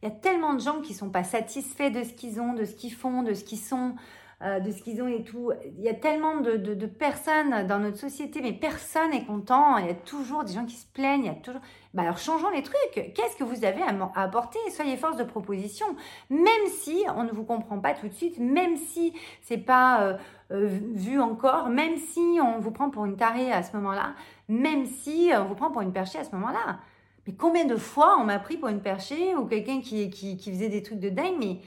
Il 0.01 0.07
y 0.07 0.11
a 0.11 0.15
tellement 0.15 0.53
de 0.53 0.59
gens 0.59 0.81
qui 0.81 0.93
ne 0.93 0.97
sont 0.97 1.09
pas 1.09 1.23
satisfaits 1.23 1.89
de 1.89 2.03
ce 2.03 2.13
qu'ils 2.13 2.39
ont, 2.39 2.53
de 2.53 2.65
ce 2.65 2.75
qu'ils 2.75 2.93
font, 2.93 3.23
de 3.23 3.33
ce 3.33 3.43
qu'ils 3.43 3.59
sont, 3.59 3.95
euh, 4.43 4.59
de 4.59 4.69
ce 4.69 4.83
qu'ils 4.83 5.01
ont 5.01 5.07
et 5.07 5.23
tout. 5.23 5.51
Il 5.79 5.83
y 5.83 5.89
a 5.89 5.95
tellement 5.95 6.41
de, 6.41 6.85
personnes 6.85 7.65
dans 7.65 7.79
notre 7.79 7.97
société, 7.97 8.39
mais 8.39 8.53
personne 8.53 9.09
n'est 9.09 9.25
content. 9.25 9.77
Il 9.79 9.87
y 9.87 9.89
a 9.89 9.95
toujours 9.95 10.43
des 10.43 10.53
gens 10.53 10.65
qui 10.65 10.75
se 10.75 10.85
plaignent. 10.85 11.23
Il 11.23 11.25
y 11.25 11.29
a 11.29 11.33
toujours. 11.33 11.61
Bah 11.95 12.03
alors 12.03 12.19
changeons 12.19 12.51
les 12.51 12.61
trucs. 12.61 13.13
Qu'est-ce 13.15 13.35
que 13.35 13.43
vous 13.43 13.65
avez 13.65 13.81
à, 13.81 14.21
apporter? 14.21 14.59
Soyez 14.69 14.95
force 14.95 15.17
de 15.17 15.23
proposition. 15.23 15.87
Même 16.29 16.67
si 16.67 17.03
on 17.15 17.23
ne 17.23 17.31
vous 17.31 17.45
comprend 17.45 17.79
pas 17.79 17.95
tout 17.95 18.07
de 18.07 18.13
suite, 18.13 18.37
même 18.37 18.77
si 18.77 19.11
c'est 19.41 19.57
pas 19.57 20.03
euh, 20.03 20.17
euh, 20.51 20.67
vu 20.93 21.19
encore, 21.19 21.69
même 21.69 21.97
si 21.97 22.37
on 22.39 22.59
vous 22.59 22.69
prend 22.69 22.91
pour 22.91 23.05
une 23.05 23.17
tarée 23.17 23.51
à 23.51 23.63
ce 23.63 23.75
moment-là, 23.77 24.13
même 24.49 24.85
si 24.85 25.31
on 25.35 25.45
vous 25.45 25.55
prend 25.55 25.71
pour 25.71 25.81
une 25.81 25.93
perchée 25.93 26.19
à 26.19 26.23
ce 26.23 26.35
moment-là. 26.35 26.77
Mais 27.25 27.33
combien 27.33 27.65
de 27.65 27.75
fois 27.75 28.17
on 28.19 28.23
m'a 28.25 28.37
pris 28.37 28.57
pour 28.57 28.69
une 28.69 28.81
perchée 28.81 29.35
ou 29.35 29.45
quelqu'un 29.45 29.81
qui, 29.81 30.11
qui, 30.11 30.37
qui 30.37 30.51
faisait 30.51 30.69
des 30.69 30.83
trucs 30.83 30.99
de 30.99 31.09
dingue, 31.09 31.37
mais 31.39 31.57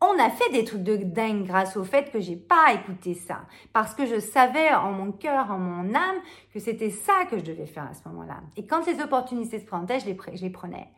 on 0.00 0.18
a 0.18 0.30
fait 0.30 0.50
des 0.52 0.64
trucs 0.64 0.82
de 0.82 0.96
dingue 0.96 1.44
grâce 1.44 1.76
au 1.76 1.84
fait 1.84 2.10
que 2.10 2.20
j'ai 2.20 2.36
pas 2.36 2.72
écouté 2.72 3.14
ça. 3.14 3.40
Parce 3.72 3.94
que 3.94 4.06
je 4.06 4.20
savais 4.20 4.72
en 4.72 4.92
mon 4.92 5.12
cœur, 5.12 5.50
en 5.50 5.58
mon 5.58 5.94
âme, 5.94 6.16
que 6.52 6.60
c'était 6.60 6.90
ça 6.90 7.24
que 7.28 7.38
je 7.38 7.44
devais 7.44 7.66
faire 7.66 7.88
à 7.90 7.94
ce 7.94 8.08
moment-là. 8.08 8.40
Et 8.56 8.66
quand 8.66 8.86
les 8.86 9.00
opportunités 9.00 9.58
se 9.58 9.64
présentaient, 9.64 9.98
je 10.00 10.06
les, 10.06 10.50
prenais. 10.50 10.88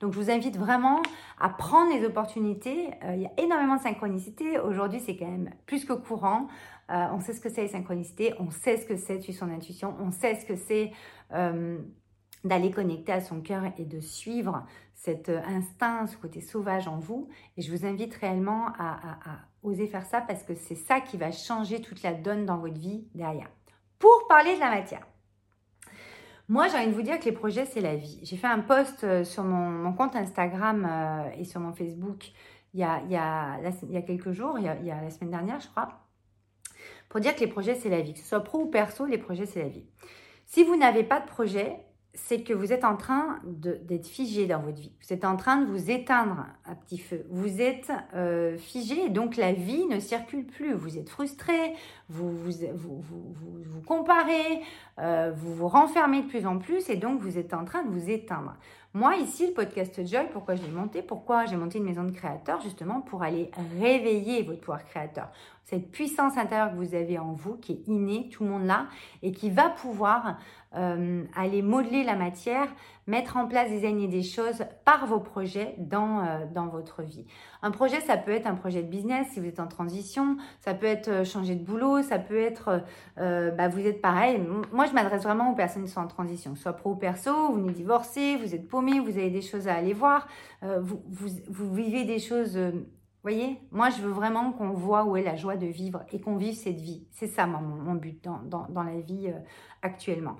Donc, 0.00 0.12
je 0.12 0.18
vous 0.18 0.30
invite 0.30 0.56
vraiment 0.56 1.00
à 1.38 1.50
prendre 1.50 1.92
les 1.92 2.04
opportunités. 2.04 2.90
Euh, 3.04 3.14
il 3.14 3.22
y 3.22 3.26
a 3.26 3.32
énormément 3.38 3.76
de 3.76 3.82
synchronicité. 3.82 4.58
Aujourd'hui, 4.58 4.98
c'est 4.98 5.16
quand 5.16 5.30
même 5.30 5.50
plus 5.66 5.84
que 5.84 5.92
courant. 5.92 6.48
Euh, 6.90 7.06
on 7.12 7.20
sait 7.20 7.32
ce 7.32 7.40
que 7.40 7.48
c'est 7.48 7.62
les 7.62 7.68
synchronicités. 7.68 8.34
On 8.40 8.50
sait 8.50 8.76
ce 8.76 8.86
que 8.86 8.96
c'est 8.96 9.20
suivre 9.20 9.38
son 9.38 9.50
intuition. 9.50 9.94
On 10.00 10.10
sait 10.10 10.34
ce 10.34 10.44
que 10.44 10.56
c'est 10.56 10.90
euh, 11.32 11.78
d'aller 12.44 12.70
connecter 12.70 13.12
à 13.12 13.20
son 13.20 13.40
cœur 13.40 13.62
et 13.78 13.84
de 13.84 14.00
suivre 14.00 14.64
cet 14.94 15.28
instinct, 15.28 16.06
ce 16.06 16.16
côté 16.16 16.40
sauvage 16.40 16.88
en 16.88 16.98
vous. 16.98 17.28
Et 17.56 17.62
je 17.62 17.70
vous 17.70 17.86
invite 17.86 18.14
réellement 18.14 18.68
à, 18.78 19.18
oser 19.62 19.86
faire 19.86 20.04
ça 20.04 20.20
parce 20.20 20.42
que 20.42 20.54
c'est 20.54 20.74
ça 20.74 21.00
qui 21.00 21.16
va 21.16 21.30
changer 21.30 21.80
toute 21.80 22.02
la 22.02 22.14
donne 22.14 22.46
dans 22.46 22.58
votre 22.58 22.78
vie 22.78 23.06
derrière. 23.14 23.48
Pour 23.98 24.26
parler 24.28 24.56
de 24.56 24.60
la 24.60 24.70
matière. 24.70 25.06
Moi, 26.48 26.66
j'ai 26.68 26.76
envie 26.76 26.88
de 26.88 26.94
vous 26.94 27.02
dire 27.02 27.20
que 27.20 27.24
les 27.26 27.32
projets, 27.32 27.64
c'est 27.64 27.80
la 27.80 27.94
vie. 27.94 28.18
J'ai 28.24 28.36
fait 28.36 28.48
un 28.48 28.58
post 28.58 29.04
euh, 29.04 29.22
sur 29.22 29.44
mon, 29.44 29.92
compte 29.92 30.16
Instagram 30.16 30.84
euh, 30.90 31.30
et 31.38 31.44
sur 31.44 31.60
mon 31.60 31.72
Facebook 31.72 32.32
il 32.74 32.80
y 32.80 32.84
a, 32.84 33.02
il 33.04 33.10
y 33.10 33.16
a, 33.16 33.58
il 33.82 33.92
y 33.92 33.96
a 33.96 34.02
quelques 34.02 34.32
jours, 34.32 34.58
il 34.58 34.64
y 34.64 34.68
a, 34.68 34.76
il 34.76 34.86
y 34.86 34.90
a 34.90 35.02
la 35.02 35.10
semaine 35.10 35.30
dernière, 35.30 35.60
je 35.60 35.68
crois, 35.68 36.00
pour 37.08 37.20
dire 37.20 37.34
que 37.34 37.40
les 37.40 37.46
projets, 37.46 37.74
c'est 37.74 37.90
la 37.90 38.00
vie. 38.00 38.14
Que 38.14 38.20
ce 38.20 38.24
soit 38.26 38.42
pro 38.42 38.60
ou 38.62 38.66
perso, 38.66 39.04
les 39.04 39.18
projets, 39.18 39.46
c'est 39.46 39.62
la 39.62 39.68
vie. 39.68 39.84
Si 40.46 40.64
vous 40.64 40.76
n'avez 40.76 41.04
pas 41.04 41.20
de 41.20 41.26
projet, 41.26 41.76
c'est 42.14 42.42
que 42.42 42.52
vous 42.52 42.74
êtes 42.74 42.84
en 42.84 42.96
train 42.96 43.40
d'être 43.44 44.06
figé 44.06 44.46
dans 44.46 44.60
votre 44.60 44.78
vie. 44.78 44.92
Vous 45.00 45.14
êtes 45.14 45.24
en 45.24 45.36
train 45.36 45.62
de 45.62 45.66
vous 45.66 45.90
éteindre 45.90 46.46
à 46.66 46.74
petit 46.74 46.98
feu. 46.98 47.24
Vous 47.30 47.62
êtes 47.62 47.90
euh, 48.14 48.58
figé, 48.58 49.08
donc 49.08 49.36
la 49.36 49.52
vie 49.52 49.86
ne 49.86 49.98
circule 49.98 50.44
plus. 50.44 50.74
Vous 50.74 50.98
êtes 50.98 51.08
frustré, 51.08 51.74
vous 52.10 52.30
vous, 52.36 53.80
comparez, 53.86 54.60
euh, 54.98 55.32
vous 55.34 55.54
vous 55.54 55.68
renfermez 55.68 56.22
de 56.22 56.28
plus 56.28 56.46
en 56.46 56.58
plus 56.58 56.90
et 56.90 56.96
donc 56.96 57.20
vous 57.20 57.38
êtes 57.38 57.54
en 57.54 57.64
train 57.64 57.82
de 57.82 57.88
vous 57.88 58.10
éteindre. 58.10 58.56
Moi, 58.94 59.16
ici, 59.16 59.46
le 59.46 59.54
podcast 59.54 60.06
Joy, 60.06 60.28
pourquoi 60.34 60.54
je 60.54 60.62
l'ai 60.62 60.70
monté? 60.70 61.00
Pourquoi 61.00 61.46
j'ai 61.46 61.56
monté 61.56 61.78
une 61.78 61.84
maison 61.84 62.04
de 62.04 62.10
créateurs? 62.10 62.60
Justement 62.60 63.00
pour 63.00 63.22
aller 63.22 63.50
réveiller 63.80 64.42
votre 64.42 64.60
pouvoir 64.60 64.84
créateur. 64.84 65.30
Cette 65.64 65.90
puissance 65.90 66.36
intérieure 66.36 66.72
que 66.72 66.76
vous 66.76 66.94
avez 66.94 67.18
en 67.18 67.32
vous, 67.32 67.56
qui 67.56 67.72
est 67.72 67.88
innée, 67.88 68.28
tout 68.30 68.44
le 68.44 68.50
monde 68.50 68.66
là, 68.66 68.88
et 69.22 69.32
qui 69.32 69.48
va 69.48 69.70
pouvoir 69.70 70.36
euh, 70.74 71.24
aller 71.36 71.60
modeler 71.60 72.02
la 72.02 72.16
matière, 72.16 72.66
mettre 73.06 73.36
en 73.36 73.46
place, 73.46 73.68
designer 73.68 74.08
des 74.08 74.22
choses 74.22 74.64
par 74.86 75.06
vos 75.06 75.20
projets 75.20 75.74
dans, 75.76 76.20
euh, 76.20 76.46
dans 76.54 76.66
votre 76.66 77.02
vie. 77.02 77.26
Un 77.60 77.70
projet, 77.70 78.00
ça 78.00 78.16
peut 78.16 78.30
être 78.30 78.46
un 78.46 78.54
projet 78.54 78.82
de 78.82 78.88
business 78.88 79.28
si 79.32 79.40
vous 79.40 79.46
êtes 79.46 79.60
en 79.60 79.66
transition, 79.66 80.38
ça 80.60 80.72
peut 80.72 80.86
être 80.86 81.08
euh, 81.08 81.24
changer 81.24 81.56
de 81.56 81.62
boulot, 81.62 82.02
ça 82.02 82.18
peut 82.18 82.38
être, 82.38 82.82
bah, 83.16 83.68
vous 83.68 83.86
êtes 83.86 84.00
pareil. 84.00 84.40
Moi, 84.72 84.86
je 84.86 84.92
m'adresse 84.94 85.24
vraiment 85.24 85.52
aux 85.52 85.54
personnes 85.54 85.84
qui 85.84 85.90
sont 85.90 86.00
en 86.00 86.06
transition, 86.06 86.56
soit 86.56 86.72
pro 86.72 86.92
ou 86.92 86.96
perso, 86.96 87.30
vous 87.48 87.60
venez 87.60 87.72
divorcer, 87.72 88.36
vous 88.36 88.54
êtes 88.54 88.66
paumé, 88.66 88.98
vous 88.98 89.18
avez 89.18 89.30
des 89.30 89.42
choses 89.42 89.68
à 89.68 89.74
aller 89.74 89.92
voir, 89.92 90.26
vous, 90.62 91.02
vous, 91.48 91.74
vivez 91.74 92.04
des 92.04 92.18
choses 92.18 92.58
voyez, 93.22 93.60
moi 93.70 93.90
je 93.90 94.02
veux 94.02 94.10
vraiment 94.10 94.52
qu'on 94.52 94.70
voit 94.70 95.04
où 95.04 95.16
est 95.16 95.22
la 95.22 95.36
joie 95.36 95.56
de 95.56 95.66
vivre 95.66 96.04
et 96.10 96.20
qu'on 96.20 96.36
vive 96.36 96.54
cette 96.54 96.80
vie. 96.80 97.06
C'est 97.10 97.28
ça 97.28 97.46
mon, 97.46 97.94
but 97.94 98.22
dans, 98.24 98.82
la 98.82 99.00
vie 99.00 99.28
euh, 99.28 99.38
actuellement. 99.82 100.36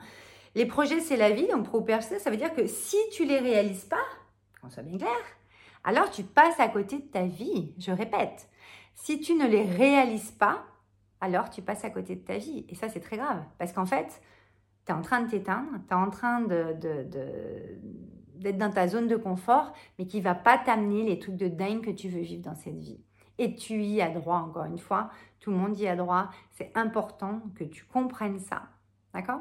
Les 0.55 0.67
projets, 0.67 1.01
c'est 1.01 1.17
la 1.17 1.31
vie, 1.31 1.47
donc 1.49 1.65
pro 1.65 1.81
perso, 1.81 2.19
ça 2.19 2.31
veut 2.31 2.37
dire 2.37 2.55
que 2.55 2.67
si 2.67 2.97
tu 3.13 3.25
les 3.25 3.39
réalises 3.39 3.85
pas, 3.85 4.05
qu'on 4.61 4.69
soit 4.69 4.83
bien 4.83 4.99
clair, 4.99 5.11
alors 5.85 6.11
tu 6.11 6.25
passes 6.25 6.61
à 6.61 6.69
côté 6.69 6.99
de 6.99 7.07
ta 7.07 7.25
vie. 7.25 7.75
Je 7.79 7.91
répète, 7.91 8.49
si 8.95 9.21
tu 9.21 9.35
ne 9.35 9.47
les 9.47 9.63
réalises 9.63 10.33
pas, 10.33 10.65
alors 11.21 11.51
tu 11.51 11.63
passes 11.63 11.85
à 11.85 11.91
côté 11.91 12.17
de 12.17 12.21
ta 12.21 12.37
vie. 12.37 12.67
Et 12.69 12.75
ça, 12.75 12.89
c'est 12.89 13.01
très 13.01 13.17
grave, 13.17 13.43
parce 13.59 13.73
qu'en 13.73 13.87
fait, 13.87 14.21
tu 14.85 14.93
es 14.93 14.95
en 14.95 15.03
train 15.03 15.23
de 15.23 15.31
t'éteindre, 15.31 15.71
tu 15.89 15.95
es 15.95 15.97
en 15.97 16.11
train 16.11 16.41
de, 16.41 16.77
de 16.81 17.79
d'être 18.37 18.59
dans 18.59 18.71
ta 18.71 18.89
zone 18.89 19.09
de 19.09 19.17
confort, 19.17 19.73
mais 19.99 20.07
qui 20.07 20.21
va 20.21 20.35
pas 20.35 20.59
t'amener 20.59 21.05
les 21.05 21.19
trucs 21.19 21.37
de 21.37 21.49
dingue 21.49 21.85
que 21.85 21.91
tu 21.91 22.09
veux 22.09 22.21
vivre 22.21 22.43
dans 22.43 22.55
cette 22.55 22.79
vie. 22.79 23.01
Et 23.39 23.55
tu 23.55 23.83
y 23.83 24.01
as 24.01 24.11
droit, 24.11 24.39
encore 24.39 24.65
une 24.65 24.79
fois, 24.79 25.11
tout 25.41 25.51
le 25.51 25.57
monde 25.57 25.79
y 25.79 25.87
a 25.87 25.97
droit. 25.97 26.31
C'est 26.53 26.71
important 26.75 27.43
que 27.55 27.65
tu 27.65 27.85
comprennes 27.85 28.39
ça. 28.39 28.63
D'accord? 29.15 29.41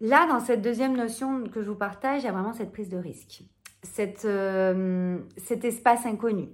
Là, 0.00 0.26
dans 0.26 0.40
cette 0.40 0.62
deuxième 0.62 0.96
notion 0.96 1.44
que 1.44 1.62
je 1.62 1.70
vous 1.70 1.76
partage, 1.76 2.22
il 2.22 2.26
y 2.26 2.28
a 2.28 2.32
vraiment 2.32 2.52
cette 2.52 2.70
prise 2.70 2.90
de 2.90 2.98
risque, 2.98 3.44
euh, 4.24 5.18
cet 5.38 5.64
espace 5.64 6.04
inconnu 6.04 6.48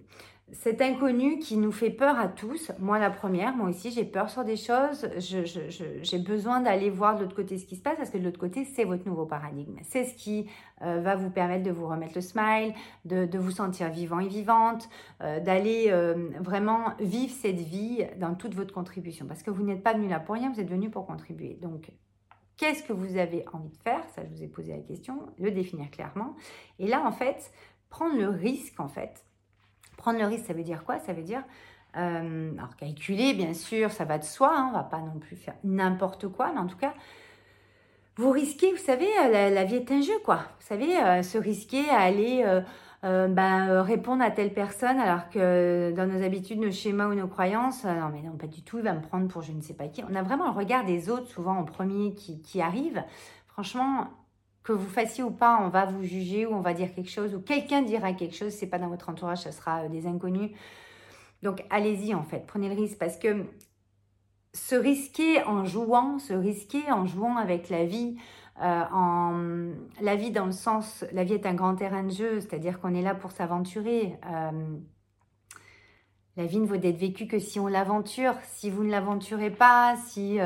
cet 0.53 0.83
inconnu 0.83 1.39
qui 1.39 1.57
nous 1.57 1.73
fait 1.73 1.91
peur 1.91 2.19
à 2.19 2.29
tous, 2.29 2.73
moi 2.79 2.99
la 2.99 3.11
première, 3.11 3.57
moi 3.57 3.71
aussi 3.71 3.91
j'ai 3.91 4.05
peur 4.05 4.29
sur 4.29 4.45
des 4.45 4.57
choses, 4.57 5.09
j'ai 5.19 6.19
besoin 6.19 6.61
d'aller 6.61 6.91
voir 6.91 7.17
de 7.17 7.23
l'autre 7.23 7.35
côté 7.35 7.57
ce 7.57 7.65
qui 7.65 7.77
se 7.77 7.83
passe 7.83 7.97
parce 7.97 8.11
que 8.11 8.19
de 8.19 8.25
l'autre 8.25 8.39
côté 8.39 8.65
c'est 8.65 8.85
votre 8.85 9.07
nouveau 9.09 9.25
paradigme. 9.25 9.79
C'est 9.83 10.05
ce 10.05 10.15
qui 10.15 10.47
euh, 10.83 11.01
va 11.01 11.17
vous 11.17 11.31
permettre 11.31 11.65
de 11.65 11.71
vous 11.71 11.89
remettre 11.89 12.13
le 12.17 12.21
smile, 12.21 12.75
de, 13.07 13.39
vous 13.39 13.51
sentir 13.51 13.89
vivant 13.89 14.21
et 14.21 14.29
vivante, 14.29 14.91
euh, 15.23 15.41
d'aller 15.41 15.87
euh, 15.89 16.29
vraiment 16.41 16.93
vivre 17.01 17.33
cette 17.33 17.61
vie 17.61 18.05
dans 18.19 18.35
toute 18.35 18.55
votre 18.55 18.75
contribution 18.75 19.27
parce 19.27 19.43
que 19.43 19.51
vous 19.51 19.63
n'êtes 19.63 19.83
pas 19.83 19.95
venu 19.95 20.09
là 20.09 20.21
pour 20.21 20.35
rien, 20.35 20.53
vous 20.53 20.61
êtes 20.61 20.71
venu 20.71 20.91
pour 20.91 21.07
contribuer. 21.07 21.59
Donc 21.63 21.91
qu'est-ce 22.59 22.83
que 22.83 22.93
vous 22.93 23.17
avez 23.17 23.47
envie 23.55 23.71
de 23.71 23.83
faire? 23.83 24.05
Ça 24.15 24.23
je 24.23 24.29
vous 24.37 24.43
ai 24.43 24.49
posé 24.49 24.73
la 24.73 24.83
question, 24.83 25.19
le 25.39 25.51
définir 25.51 25.91
clairement. 25.91 26.37
Et 26.79 26.89
là 26.89 27.03
en 27.07 27.13
fait, 27.13 27.53
prendre 27.89 28.19
le 28.19 28.29
risque 28.29 28.79
en 28.79 28.89
fait 28.89 29.25
Prendre 30.03 30.19
le 30.19 30.27
risque, 30.27 30.47
ça 30.47 30.53
veut 30.53 30.65
dire 30.65 30.83
quoi? 30.83 30.99
Ça 30.99 31.13
veut 31.13 31.23
dire, 31.23 31.45
euh, 31.97 32.51
alors 32.59 32.75
calculer, 32.75 33.35
bien 33.35 33.55
sûr, 33.55 33.93
ça 33.93 34.05
va 34.05 34.19
de 34.19 34.25
soi, 34.25 34.53
hein, 34.53 34.71
on 34.71 34.77
va 34.77 34.83
pas 34.83 34.99
non 34.99 35.21
plus 35.21 35.37
faire 35.37 35.55
n'importe 35.63 36.27
quoi, 36.27 36.51
mais 36.53 36.59
en 36.59 36.67
tout 36.67 36.77
cas, 36.77 36.93
vous 38.17 38.33
risquez, 38.33 38.73
vous 38.73 38.83
savez, 38.83 39.07
euh, 39.25 39.51
la, 39.51 39.63
vie 39.63 39.77
est 39.77 39.93
un 39.93 40.01
jeu, 40.01 40.19
quoi. 40.25 40.39
Vous 40.59 40.67
savez, 40.67 40.97
euh, 40.97 41.23
se 41.23 41.39
risquer 41.39 41.89
à 41.89 42.01
aller 42.01 42.45
ben, 43.05 43.81
répondre 43.83 44.25
à 44.25 44.33
telle 44.33 44.53
personne, 44.53 44.99
alors 44.99 45.31
que 45.31 45.93
dans 45.95 46.07
nos 46.07 46.25
habitudes, 46.25 46.59
nos 46.59 46.73
schémas 46.73 47.07
ou 47.07 47.15
nos 47.15 47.29
croyances, 47.29 47.85
non, 47.85 48.11
mais 48.13 48.23
non, 48.23 48.37
pas 48.37 48.49
du 48.49 48.63
tout, 48.63 48.79
il 48.79 48.85
va 48.85 48.95
me 48.95 49.03
prendre 49.03 49.29
pour 49.29 49.43
je 49.43 49.53
ne 49.53 49.61
sais 49.61 49.75
pas 49.75 49.87
qui. 49.87 50.03
On 50.11 50.17
a 50.17 50.23
vraiment 50.23 50.47
le 50.47 50.57
regard 50.59 50.85
des 50.85 51.11
autres, 51.11 51.29
souvent 51.29 51.57
en 51.57 51.65
premier, 51.65 52.13
qui, 52.15 52.43
qui 52.43 52.61
arrive. 52.61 53.05
Franchement, 53.47 54.09
que 54.63 54.73
vous 54.73 54.89
fassiez 54.89 55.25
ou 55.25 55.31
pas, 55.31 55.59
on 55.63 55.69
va 55.69 55.87
vous 55.87 56.03
juger 56.05 56.47
ou 56.47 56.55
on 56.55 56.61
va 56.61 56.75
dire 56.75 56.95
quelque 56.95 57.11
chose 57.11 57.35
ou 57.35 57.41
quelqu'un 57.41 57.83
dira 57.83 58.13
quelque 58.13 58.37
chose, 58.37 58.53
c'est 58.53 58.69
pas 58.69 58.79
dans 58.79 58.89
votre 58.89 59.09
entourage, 59.09 59.39
ça 59.39 59.53
sera 59.53 59.83
euh, 59.83 59.89
des 59.89 60.07
inconnus. 60.07 60.51
Donc 61.43 61.65
allez-y 61.71 62.15
en 62.15 62.23
fait, 62.23 62.47
prenez 62.47 62.69
le 62.69 62.81
risque 62.81 62.99
parce 62.99 63.17
que 63.17 63.45
se 64.55 64.75
risquer 64.75 65.43
en 65.45 65.65
jouant, 65.65 66.19
se 66.19 66.35
risquer 66.35 66.93
en 66.93 67.07
jouant 67.07 67.37
avec 67.37 67.71
la 67.71 67.85
vie, 67.85 68.17
euh, 68.63 69.75
la 70.01 70.17
vie 70.17 70.31
dans 70.31 70.47
le 70.47 70.53
sens, 70.53 71.05
la 71.13 71.25
vie 71.25 71.35
est 71.35 71.47
un 71.47 71.55
grand 71.55 71.75
terrain 71.75 72.05
de 72.05 72.11
jeu, 72.11 72.41
c'est-à-dire 72.41 72.79
qu'on 72.79 72.95
est 72.95 73.03
là 73.03 73.15
pour 73.15 73.33
s'aventurer. 73.33 74.19
Euh, 74.31 74.79
la 76.37 76.47
vie 76.47 76.61
ne 76.61 76.67
vaut 76.67 76.77
d'être 76.77 76.99
vécue 76.99 77.27
que 77.27 77.39
si 77.39 77.59
on 77.59 77.67
l'aventure. 77.67 78.35
Si 78.45 78.71
vous 78.71 78.85
ne 78.85 78.91
l'aventurez 78.91 79.51
pas, 79.51 79.97
si 80.07 80.39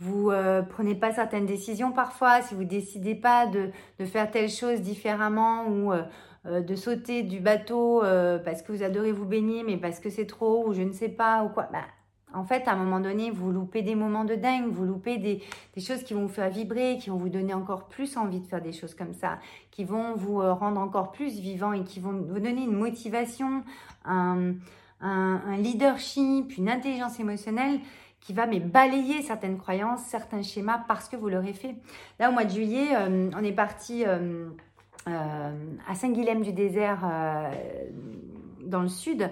vous 0.00 0.30
euh, 0.30 0.62
prenez 0.62 0.94
pas 0.94 1.12
certaines 1.12 1.46
décisions 1.46 1.92
parfois, 1.92 2.42
si 2.42 2.54
vous 2.54 2.64
décidez 2.64 3.14
pas 3.14 3.46
de, 3.46 3.70
faire 4.04 4.30
telle 4.30 4.50
chose 4.50 4.80
différemment 4.80 5.68
ou 5.68 5.92
euh, 5.92 6.02
euh, 6.46 6.60
de 6.60 6.74
sauter 6.74 7.22
du 7.22 7.40
bateau 7.40 8.02
parce 8.44 8.62
que 8.62 8.72
vous 8.72 8.82
adorez 8.82 9.12
vous 9.12 9.24
baigner 9.24 9.62
mais 9.62 9.76
parce 9.76 10.00
que 10.00 10.10
c'est 10.10 10.26
trop 10.26 10.66
ou 10.66 10.74
je 10.74 10.82
ne 10.82 10.92
sais 10.92 11.08
pas 11.08 11.44
ou 11.44 11.48
quoi, 11.48 11.68
bah, 11.72 11.84
en 12.34 12.44
fait 12.44 12.66
à 12.66 12.72
un 12.72 12.76
moment 12.76 12.98
donné 12.98 13.30
vous 13.30 13.52
loupez 13.52 13.82
des 13.82 13.94
moments 13.94 14.24
de 14.24 14.34
dingue, 14.34 14.66
vous 14.68 14.84
loupez 14.84 15.18
des, 15.18 15.40
choses 15.80 16.02
qui 16.02 16.12
vont 16.12 16.22
vous 16.22 16.28
faire 16.28 16.50
vibrer, 16.50 16.98
qui 17.00 17.10
vont 17.10 17.16
vous 17.16 17.28
donner 17.28 17.54
encore 17.54 17.84
plus 17.84 18.16
envie 18.16 18.40
de 18.40 18.46
faire 18.46 18.62
des 18.62 18.72
choses 18.72 18.94
comme 18.94 19.14
ça, 19.14 19.38
qui 19.70 19.84
vont 19.84 20.16
vous 20.16 20.38
rendre 20.38 20.80
encore 20.80 21.12
plus 21.12 21.38
vivant 21.38 21.72
et 21.72 21.84
qui 21.84 22.00
vont 22.00 22.12
vous 22.12 22.40
donner 22.40 22.64
une 22.64 22.76
motivation, 22.76 23.62
un 24.04 24.56
leadership, 25.58 26.56
une 26.58 26.68
intelligence 26.68 27.20
émotionnelle 27.20 27.78
qui 28.24 28.32
va 28.32 28.46
mais 28.46 28.58
balayer 28.58 29.22
certaines 29.22 29.58
croyances, 29.58 30.02
certains 30.06 30.42
schémas 30.42 30.82
parce 30.88 31.08
que 31.08 31.16
vous 31.16 31.28
l'aurez 31.28 31.52
fait. 31.52 31.76
Là, 32.18 32.30
au 32.30 32.32
mois 32.32 32.44
de 32.44 32.50
juillet, 32.50 32.88
euh, 32.96 33.30
on 33.36 33.44
est 33.44 33.52
parti 33.52 34.04
euh, 34.06 34.48
euh, 35.08 35.52
à 35.86 35.94
Saint-Guilhem-du-Désert 35.94 37.06
dans 38.62 38.80
le 38.80 38.88
sud. 38.88 39.30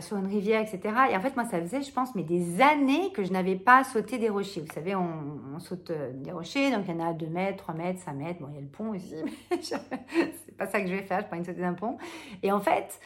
sur 0.00 0.16
une 0.16 0.26
rivière, 0.26 0.62
etc. 0.62 0.80
Et 1.10 1.16
en 1.16 1.20
fait, 1.20 1.36
moi, 1.36 1.44
ça 1.44 1.60
faisait, 1.60 1.82
je 1.82 1.92
pense, 1.92 2.14
mais 2.14 2.22
des 2.22 2.62
années 2.62 3.12
que 3.12 3.24
je 3.24 3.32
n'avais 3.32 3.56
pas 3.56 3.84
sauté 3.84 4.16
des 4.16 4.30
rochers. 4.30 4.62
Vous 4.62 4.72
savez, 4.72 4.94
on, 4.94 5.58
saute 5.58 5.92
des 6.14 6.32
rochers, 6.32 6.70
donc 6.70 6.84
il 6.88 6.94
y 6.94 7.02
en 7.02 7.10
a 7.10 7.12
2 7.12 7.26
mètres, 7.26 7.58
3 7.58 7.74
mètres, 7.74 8.00
5 8.00 8.12
mètres. 8.14 8.40
Bon, 8.40 8.46
il 8.50 8.54
y 8.54 8.58
a 8.58 8.60
le 8.62 8.68
pont 8.68 8.90
aussi, 8.94 9.16
mais 9.50 9.58
c'est 9.60 10.56
pas 10.56 10.66
ça 10.66 10.80
que 10.80 10.86
je 10.86 10.94
vais 10.94 11.02
faire, 11.02 11.20
je 11.20 11.26
prends 11.26 11.36
une 11.36 11.44
sauter 11.44 11.60
d'un 11.60 11.74
pont. 11.74 11.98
Et 12.42 12.52
en 12.52 12.60
fait, 12.60 12.98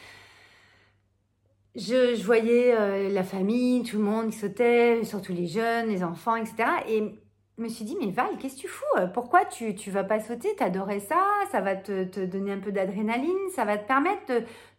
je, 1.74 2.22
voyais 2.22 2.74
euh, 2.74 3.08
la 3.08 3.24
famille, 3.24 3.82
tout 3.82 3.96
le 3.98 4.04
monde 4.04 4.30
qui 4.30 4.38
sautait, 4.38 5.04
surtout 5.04 5.32
les 5.32 5.46
jeunes, 5.46 5.88
les 5.88 6.04
enfants, 6.04 6.36
etc. 6.36 6.64
Et 6.88 7.22
me 7.62 7.68
suis 7.68 7.84
dit, 7.84 7.96
mais 8.00 8.10
Val, 8.10 8.36
qu'est-ce 8.38 8.56
que 8.56 8.60
tu 8.62 8.68
fous? 8.68 8.84
Pourquoi 9.14 9.44
tu 9.44 9.66
ne 9.66 9.92
vas 9.92 10.04
pas 10.04 10.20
sauter? 10.20 10.54
T'adorais 10.56 11.00
ça, 11.00 11.22
ça 11.50 11.60
va 11.60 11.76
te, 11.76 12.24
donner 12.24 12.52
un 12.52 12.58
peu 12.58 12.72
d'adrénaline, 12.72 13.48
ça 13.54 13.64
va 13.64 13.78
te 13.78 13.86
permettre 13.86 14.32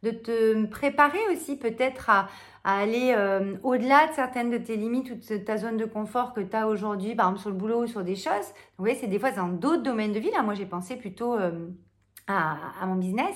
de, 0.04 0.12
te 0.12 0.66
préparer 0.66 1.20
aussi 1.32 1.58
peut-être 1.58 2.10
à, 2.10 2.28
aller 2.64 3.14
euh, 3.16 3.56
au-delà 3.64 4.08
de 4.08 4.14
certaines 4.14 4.50
de 4.50 4.58
tes 4.58 4.78
limites 4.78 5.12
ou 5.12 5.16
de 5.16 5.38
ta 5.38 5.58
zone 5.58 5.78
de 5.78 5.86
confort 5.86 6.34
que 6.34 6.42
tu 6.42 6.56
as 6.56 6.68
aujourd'hui, 6.68 7.14
par 7.16 7.28
exemple 7.28 7.42
sur 7.42 7.50
le 7.50 7.58
boulot 7.58 7.84
ou 7.84 7.88
sur 7.88 8.04
des 8.04 8.16
choses? 8.16 8.48
Vous 8.78 8.86
voyez, 8.86 8.96
c'est 8.96 9.08
des 9.08 9.20
fois 9.20 9.32
dans 9.32 9.50
d'autres 9.50 9.84
domaines 9.84 10.14
de 10.14 10.20
vie. 10.20 10.32
Là, 10.32 10.44
moi, 10.44 10.54
j'ai 10.54 10.66
pensé 10.66 10.96
plutôt 10.96 11.34
euh, 11.34 11.68
à 12.28 12.86
mon 12.86 12.96
business. 12.96 13.36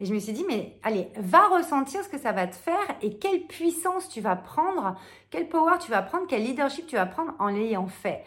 Et 0.00 0.06
je 0.06 0.14
me 0.14 0.18
suis 0.18 0.32
dit, 0.32 0.44
mais 0.48 0.78
allez, 0.82 1.08
va 1.16 1.46
ressentir 1.48 2.02
ce 2.02 2.08
que 2.08 2.18
ça 2.18 2.32
va 2.32 2.46
te 2.46 2.56
faire 2.56 2.96
et 3.02 3.18
quelle 3.18 3.42
puissance 3.42 4.08
tu 4.08 4.22
vas 4.22 4.34
prendre, 4.34 4.96
quel 5.28 5.48
power 5.48 5.74
tu 5.78 5.90
vas 5.90 6.00
prendre, 6.00 6.26
quel 6.26 6.42
leadership 6.42 6.86
tu 6.86 6.96
vas 6.96 7.06
prendre 7.06 7.34
en 7.38 7.48
l'ayant 7.48 7.86
fait. 7.86 8.24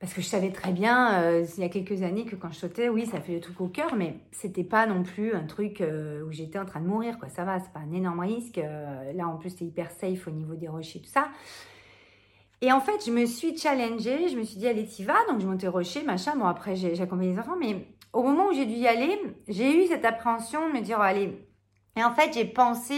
Parce 0.00 0.14
que 0.14 0.20
je 0.20 0.26
savais 0.26 0.50
très 0.50 0.70
bien, 0.70 1.22
euh, 1.22 1.44
il 1.56 1.62
y 1.62 1.66
a 1.66 1.68
quelques 1.68 2.02
années, 2.02 2.24
que 2.24 2.36
quand 2.36 2.52
je 2.52 2.58
sautais, 2.58 2.88
oui, 2.88 3.06
ça 3.06 3.20
fait 3.20 3.34
le 3.34 3.40
truc 3.40 3.60
au 3.60 3.66
cœur, 3.66 3.96
mais 3.96 4.14
c'était 4.30 4.62
pas 4.62 4.86
non 4.86 5.02
plus 5.02 5.34
un 5.34 5.44
truc 5.44 5.80
euh, 5.80 6.22
où 6.24 6.30
j'étais 6.30 6.58
en 6.58 6.64
train 6.64 6.80
de 6.80 6.86
mourir, 6.86 7.18
quoi. 7.18 7.28
Ça 7.28 7.44
va, 7.44 7.58
c'est 7.58 7.72
pas 7.72 7.80
un 7.80 7.92
énorme 7.92 8.20
risque. 8.20 8.58
Euh, 8.58 9.12
là, 9.12 9.26
en 9.26 9.36
plus, 9.36 9.50
c'est 9.50 9.64
hyper 9.64 9.90
safe 9.90 10.28
au 10.28 10.30
niveau 10.30 10.54
des 10.54 10.68
rochers, 10.68 11.00
tout 11.00 11.10
ça. 11.10 11.28
Et 12.60 12.70
en 12.70 12.80
fait, 12.80 13.04
je 13.04 13.10
me 13.10 13.26
suis 13.26 13.56
challengée, 13.56 14.28
je 14.28 14.36
me 14.36 14.44
suis 14.44 14.56
dit, 14.56 14.68
allez, 14.68 14.86
t'y 14.86 15.02
vas. 15.02 15.18
Donc, 15.28 15.40
je 15.40 15.46
montais 15.46 15.66
rocher, 15.66 16.02
machin. 16.04 16.36
Bon, 16.36 16.46
après, 16.46 16.76
j'ai 16.76 17.00
accompagné 17.00 17.32
les 17.32 17.38
enfants, 17.40 17.56
mais 17.58 17.84
au 18.12 18.22
moment 18.22 18.48
où 18.48 18.52
j'ai 18.52 18.66
dû 18.66 18.74
y 18.74 18.86
aller, 18.86 19.20
j'ai 19.48 19.84
eu 19.84 19.86
cette 19.86 20.04
appréhension 20.04 20.68
de 20.68 20.72
me 20.72 20.80
dire, 20.80 21.00
allez. 21.00 21.46
Et 21.96 22.04
en 22.04 22.12
fait, 22.12 22.32
j'ai 22.32 22.44
pensé 22.44 22.96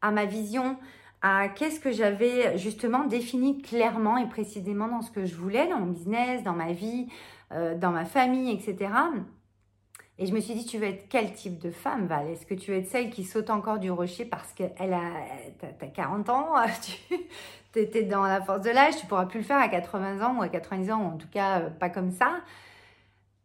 à 0.00 0.10
ma 0.10 0.24
vision, 0.24 0.76
à 1.22 1.48
qu'est-ce 1.48 1.80
que 1.80 1.92
j'avais 1.92 2.56
justement 2.56 3.04
défini 3.04 3.60
clairement 3.60 4.16
et 4.16 4.28
précisément 4.28 4.88
dans 4.88 5.02
ce 5.02 5.10
que 5.10 5.26
je 5.26 5.34
voulais, 5.34 5.68
dans 5.68 5.78
mon 5.78 5.92
business, 5.92 6.42
dans 6.42 6.52
ma 6.52 6.72
vie, 6.72 7.08
euh, 7.52 7.76
dans 7.76 7.90
ma 7.90 8.04
famille, 8.04 8.52
etc. 8.52 8.90
Et 10.20 10.26
je 10.26 10.32
me 10.32 10.40
suis 10.40 10.54
dit, 10.54 10.64
tu 10.64 10.78
veux 10.78 10.86
être 10.86 11.08
quel 11.08 11.32
type 11.32 11.58
de 11.58 11.70
femme, 11.70 12.06
Val? 12.06 12.28
Est-ce 12.28 12.44
que 12.44 12.54
tu 12.54 12.72
veux 12.72 12.78
être 12.78 12.88
celle 12.88 13.10
qui 13.10 13.24
saute 13.24 13.50
encore 13.50 13.78
du 13.78 13.90
rocher 13.90 14.24
parce 14.24 14.52
qu'elle 14.52 14.92
a, 14.92 15.12
t'as 15.78 15.86
40 15.86 16.28
ans, 16.28 16.54
tu 17.72 17.78
étais 17.78 18.02
dans 18.02 18.24
la 18.24 18.40
force 18.40 18.62
de 18.62 18.70
l'âge, 18.70 18.96
tu 18.96 19.06
pourras 19.06 19.26
plus 19.26 19.38
le 19.40 19.44
faire 19.44 19.58
à 19.58 19.68
80 19.68 20.26
ans 20.26 20.38
ou 20.38 20.42
à 20.42 20.48
90 20.48 20.90
ans, 20.90 21.02
ou 21.02 21.06
en 21.14 21.16
tout 21.16 21.28
cas 21.28 21.60
euh, 21.60 21.70
pas 21.70 21.88
comme 21.88 22.10
ça 22.10 22.40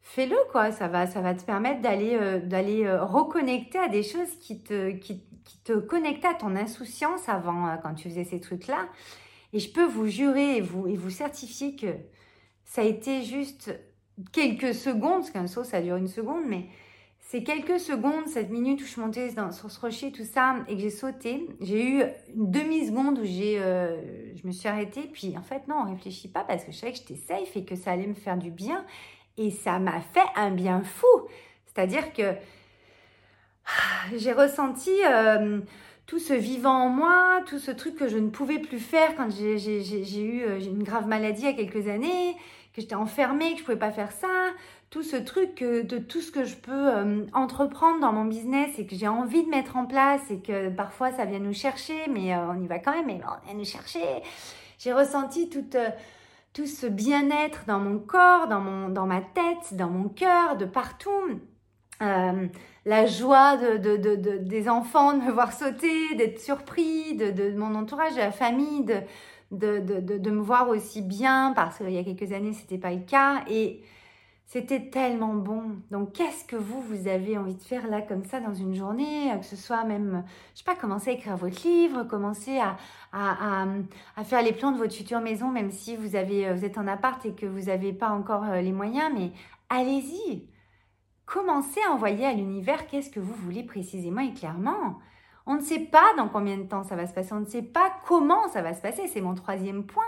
fais-le 0.04 0.36
quoi, 0.52 0.72
ça 0.72 0.88
va, 0.88 1.08
ça 1.08 1.22
va 1.22 1.34
te 1.34 1.44
permettre 1.44 1.82
d'aller 1.82 2.16
euh, 2.16 2.40
d'aller 2.40 2.86
euh, 2.86 3.04
reconnecter 3.04 3.80
à 3.80 3.88
des 3.88 4.04
choses 4.04 4.30
qui 4.40 4.60
te, 4.62 4.92
qui, 4.92 5.24
te 5.64 5.74
connectaient 5.74 6.28
à 6.28 6.34
ton 6.34 6.56
insouciance 6.56 7.28
avant 7.30 7.68
euh, 7.68 7.76
quand 7.82 7.94
tu 7.96 8.10
faisais 8.10 8.26
ces 8.26 8.40
trucs-là. 8.40 8.88
Et 9.54 9.60
je 9.60 9.72
peux 9.72 9.86
vous 9.86 10.08
jurer 10.08 10.58
et 10.58 10.62
vous, 10.62 10.88
et 10.88 10.96
vous 10.96 11.10
certifier 11.10 11.76
que 11.76 11.96
ça 12.66 12.82
a 12.82 12.86
été 12.86 13.24
juste 13.24 13.74
quelques 14.32 14.76
secondes, 14.76 15.22
parce 15.22 15.32
qu'un 15.32 15.48
saut 15.48 15.64
ça 15.64 15.82
dure 15.82 15.96
une 15.96 16.08
seconde, 16.08 16.44
mais 16.48 16.66
c'est 17.20 17.44
quelques 17.44 17.80
secondes, 17.80 18.28
cette 18.28 18.50
minute 18.52 18.82
où 18.82 18.86
je 18.86 19.00
montais 19.00 19.32
dans, 19.32 19.52
sur 19.52 19.72
ce 19.72 19.80
rocher, 19.80 20.12
tout 20.12 20.26
ça, 20.26 20.58
et 20.68 20.76
que 20.76 20.82
j'ai 20.82 20.90
sauté. 20.90 21.48
J'ai 21.62 21.84
eu 21.84 22.04
une 22.36 22.52
demi-seconde 22.52 23.20
où 23.20 23.26
j'ai, 23.26 23.58
je 23.58 24.46
me 24.46 24.52
suis 24.52 24.68
arrêtée, 24.68 25.10
puis 25.12 25.36
en 25.38 25.42
fait 25.42 25.68
non, 25.68 25.76
on 25.86 25.92
réfléchit 25.92 26.28
pas 26.28 26.44
parce 26.44 26.64
que 26.66 26.72
je 26.72 26.78
savais 26.78 26.92
que 26.92 26.98
j'étais 27.00 27.16
safe 27.16 27.56
et 27.56 27.64
que 27.64 27.76
ça 27.76 27.92
allait 27.92 28.08
me 28.08 28.14
faire 28.14 28.38
du 28.38 28.52
bien. 28.52 28.86
Et 29.38 29.52
ça 29.52 29.80
m'a 29.80 30.00
fait 30.02 30.28
un 30.36 30.52
bien 30.52 30.82
fou. 30.84 31.08
C'est-à-dire 31.66 32.14
que 32.14 32.36
j'ai 34.16 34.34
ressenti 34.34 34.92
euh, 35.06 35.60
tout 36.06 36.20
ce 36.20 36.34
vivant 36.34 36.86
en 36.86 36.90
moi, 36.90 37.42
tout 37.48 37.60
ce 37.60 37.72
truc 37.72 37.96
que 37.96 38.08
je 38.08 38.18
ne 38.18 38.30
pouvais 38.30 38.60
plus 38.60 38.80
faire 38.80 39.16
quand 39.16 39.30
j'ai 39.32 40.22
eu 40.22 40.44
euh, 40.44 40.60
une 40.60 40.84
grave 40.84 41.08
maladie 41.08 41.44
il 41.44 41.46
y 41.46 41.50
a 41.50 41.54
quelques 41.54 41.88
années, 41.88 42.36
que 42.74 42.82
j'étais 42.82 42.96
enfermée, 42.96 43.52
que 43.52 43.58
je 43.58 43.62
ne 43.62 43.66
pouvais 43.66 43.78
pas 43.78 43.92
faire 43.92 44.12
ça, 44.12 44.28
tout 44.90 45.04
ce 45.04 45.16
truc 45.16 45.64
de 45.64 45.98
tout 45.98 46.22
ce 46.22 46.32
que 46.32 46.44
je 46.44 46.56
peux 46.56 46.72
euh, 46.72 47.26
entreprendre 47.34 48.00
dans 48.00 48.14
mon 48.14 48.26
business 48.26 48.78
et 48.78 48.86
que 48.86 48.96
j'ai 48.96 49.08
envie 49.08 49.44
de 49.44 49.50
mettre 49.50 49.78
en 49.78 49.86
place 49.86 50.22
et 50.30 50.40
que 50.40 50.70
parfois 50.70 51.12
ça 51.12 51.26
vient 51.26 51.40
nous 51.40 51.54
chercher, 51.54 51.96
mais 52.10 52.36
on 52.36 52.62
y 52.62 52.68
va 52.68 52.78
quand 52.78 52.92
même, 52.92 53.08
mais 53.08 53.22
on 53.26 53.46
vient 53.48 53.58
nous 53.58 53.66
chercher. 53.66 54.04
J'ai 54.78 54.94
ressenti 54.94 55.50
toute 55.50 55.78
tout 56.54 56.68
ce 56.68 56.86
bien-être 56.86 57.66
dans 57.68 57.80
mon 57.80 58.00
corps, 58.00 58.48
dans, 58.48 59.06
ma 59.08 59.22
tête, 59.22 59.76
dans 59.76 59.90
mon 59.90 60.08
cœur, 60.08 60.56
de 60.56 60.66
partout. 60.66 61.40
Euh, 62.02 62.48
la 62.86 63.06
joie 63.06 63.58
de, 63.58 64.38
des 64.38 64.70
enfants 64.70 65.14
de 65.14 65.24
me 65.24 65.32
voir 65.32 65.52
sauter, 65.52 66.16
d'être 66.16 66.40
surpris, 66.40 67.16
de, 67.16 67.58
mon 67.58 67.76
entourage, 67.76 68.14
de 68.14 68.20
la 68.20 68.32
famille, 68.32 68.86
de, 69.52 69.80
de, 69.80 70.32
me 70.32 70.42
voir 70.42 70.70
aussi 70.70 71.02
bien, 71.02 71.54
parce 71.56 71.78
qu'il 71.78 71.92
y 71.92 71.98
a 71.98 72.04
quelques 72.04 72.32
années, 72.32 72.54
ce 72.54 72.62
n'était 72.62 72.78
pas 72.78 72.92
le 72.92 73.02
cas. 73.02 73.44
Et 73.50 73.82
c'était 74.54 74.92
tellement 74.92 75.34
bon. 75.34 75.78
Donc, 75.90 76.14
qu'est-ce 76.14 76.46
que 76.46 76.56
vous, 76.56 76.80
vous 76.80 77.08
avez 77.08 77.40
envie 77.40 77.56
de 77.56 77.64
faire 77.64 77.88
là, 77.88 78.04
comme 78.04 78.24
ça, 78.24 78.40
dans 78.40 78.54
une 78.54 78.76
journée 78.76 79.32
euh, 79.32 79.38
Que 79.38 79.46
ce 79.46 79.56
soit 79.56 79.84
même, 79.84 80.24
je 80.54 80.60
sais 80.60 80.64
pas, 80.64 80.76
commencer 80.76 81.10
à 81.10 81.14
écrire 81.14 81.36
votre 81.38 81.68
livre, 81.68 82.04
commencer 82.04 82.60
à, 82.60 82.78
à, 83.12 83.66
à, 84.16 84.24
faire 84.24 84.44
les 84.44 84.54
plans 84.54 84.72
de 84.72 84.78
votre 84.78 84.94
future 84.94 85.22
maison, 85.22 85.50
même 85.50 85.72
si 85.72 85.96
vous, 85.96 86.16
avez, 86.16 86.48
euh, 86.48 86.54
vous 86.54 86.66
êtes 86.66 86.78
en 86.78 86.86
appart 86.86 87.26
et 87.26 87.34
que 87.34 87.48
vous 87.48 87.62
n'avez 87.62 87.94
pas 87.94 88.10
encore 88.10 88.44
euh, 88.44 88.62
les 88.62 88.72
moyens, 88.72 89.12
mais 89.18 89.32
allez-y. 89.70 90.48
Commencez 91.26 91.80
à 91.90 91.92
envoyer 91.92 92.28
à 92.28 92.34
l'univers 92.34 92.86
qu'est-ce 92.86 93.10
que 93.10 93.20
vous 93.20 93.34
voulez 93.34 93.64
précisément 93.64 94.22
et 94.22 94.36
clairement. 94.36 95.00
On 95.48 95.56
ne 95.56 95.62
sait 95.62 95.80
pas 95.80 96.14
dans 96.16 96.30
combien 96.30 96.58
de 96.58 96.64
temps 96.64 96.84
ça 96.84 96.96
va 96.96 97.08
se 97.08 97.14
passer, 97.14 97.34
on 97.34 97.40
ne 97.40 97.46
sait 97.46 97.64
pas 97.64 97.92
comment 98.06 98.48
ça 98.50 98.62
va 98.62 98.76
se 98.76 98.82
passer, 98.82 99.08
c'est 99.08 99.22
mon 99.22 99.34
troisième 99.34 99.84
point. 99.84 100.06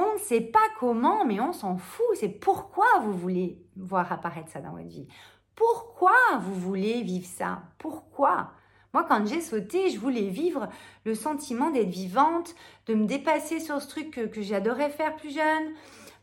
On 0.00 0.14
ne 0.14 0.18
sait 0.18 0.40
pas 0.40 0.58
comment, 0.78 1.24
mais 1.24 1.40
on 1.40 1.52
s'en 1.52 1.76
fout. 1.76 2.06
C'est 2.14 2.28
pourquoi 2.28 2.86
vous 3.02 3.12
voulez 3.12 3.58
voir 3.76 4.10
apparaître 4.12 4.50
ça 4.50 4.60
dans 4.60 4.72
votre 4.72 4.88
vie. 4.88 5.08
Pourquoi 5.54 6.12
vous 6.40 6.54
voulez 6.54 7.02
vivre 7.02 7.26
ça? 7.26 7.62
Pourquoi? 7.78 8.52
Moi, 8.94 9.04
quand 9.06 9.26
j'ai 9.26 9.40
sauté, 9.40 9.90
je 9.90 9.98
voulais 9.98 10.28
vivre 10.28 10.68
le 11.04 11.14
sentiment 11.14 11.70
d'être 11.70 11.90
vivante, 11.90 12.54
de 12.86 12.94
me 12.94 13.06
dépasser 13.06 13.60
sur 13.60 13.80
ce 13.80 13.88
truc 13.88 14.10
que, 14.10 14.42
j'adorais 14.42 14.90
faire 14.90 15.14
plus 15.16 15.34
jeune, 15.34 15.74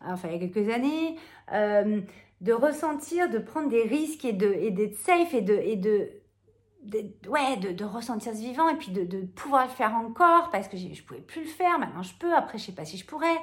enfin 0.03 0.27
il 0.27 0.33
y 0.33 0.35
a 0.35 0.47
quelques 0.47 0.69
années, 0.69 1.15
euh, 1.53 2.01
de 2.41 2.53
ressentir, 2.53 3.29
de 3.29 3.37
prendre 3.39 3.69
des 3.69 3.83
risques 3.83 4.25
et 4.25 4.33
d'être 4.33 4.95
safe 4.95 5.33
et 5.33 5.41
de, 5.41 5.53
et 5.53 5.75
de 5.75 6.09
ouais, 7.27 7.57
de, 7.57 7.85
ressentir 7.85 8.33
ce 8.33 8.39
vivant 8.39 8.69
et 8.69 8.75
puis 8.75 8.91
de, 8.91 9.25
pouvoir 9.25 9.65
le 9.65 9.71
faire 9.71 9.93
encore 9.95 10.49
parce 10.51 10.67
que 10.67 10.77
je 10.77 10.87
ne 10.87 10.95
pouvais 11.05 11.21
plus 11.21 11.41
le 11.41 11.47
faire. 11.47 11.79
Maintenant, 11.79 12.03
je 12.03 12.13
peux. 12.15 12.33
Après, 12.33 12.57
je 12.57 12.65
sais 12.65 12.71
pas 12.71 12.85
si 12.85 12.97
je 12.97 13.05
pourrais. 13.05 13.37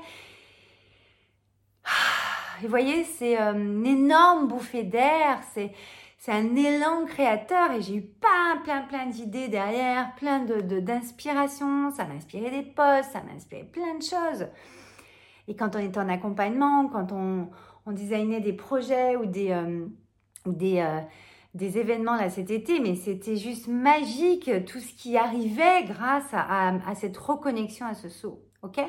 Ah, 1.85 2.61
et 2.61 2.64
vous 2.64 2.70
voyez, 2.70 3.04
c'est 3.04 3.40
euh, 3.40 3.52
une 3.52 3.87
énorme 3.87 4.48
bouffée 4.48 4.85
d'air. 4.85 5.40
C'est, 5.52 5.72
c'est 6.18 6.33
un 6.33 6.57
élan 6.57 7.04
créateur 7.07 7.72
et 7.72 7.83
j'ai 7.83 7.96
eu 7.96 8.02
plein, 8.02 8.57
plein, 8.62 8.83
plein 8.83 9.07
d'idées 9.07 9.48
derrière, 9.48 10.14
plein 10.14 10.40
de, 10.40 10.80
d'inspiration. 10.80 11.90
Ça 11.90 12.04
m'a 12.04 12.14
inspiré 12.14 12.50
des 12.50 12.62
posts, 12.62 13.12
ça 13.12 13.22
m'a 13.22 13.33
inspiré 13.33 13.64
plein 13.64 13.94
de 13.96 14.02
choses. 14.02 14.46
Et 15.48 15.57
quand 15.57 15.76
on 15.76 15.78
était 15.78 15.98
en 15.98 16.09
accompagnement, 16.09 16.88
quand 16.88 17.12
on, 17.12 17.50
on 17.87 17.92
designait 17.92 18.40
des 18.40 18.54
projets 18.54 19.16
ou 19.16 19.26
des, 19.26 19.50
euh, 19.50 19.87
des, 20.46 20.78
euh, 20.78 21.00
des 21.54 21.78
événements 21.78 22.16
là 22.16 22.30
cet 22.30 22.50
été, 22.50 22.80
mais 22.80 22.96
c'était 22.96 23.36
juste 23.36 23.68
magique 23.68 24.50
tout 24.66 24.80
ce 24.80 24.92
qui 24.92 25.16
arrivait 25.16 25.84
grâce 25.84 26.28
à, 26.32 26.94
cette 26.96 27.16
reconnexion 27.16 27.86
à 27.86 27.94
ce 27.94 28.08
saut. 28.08 28.42
Ok? 28.62 28.80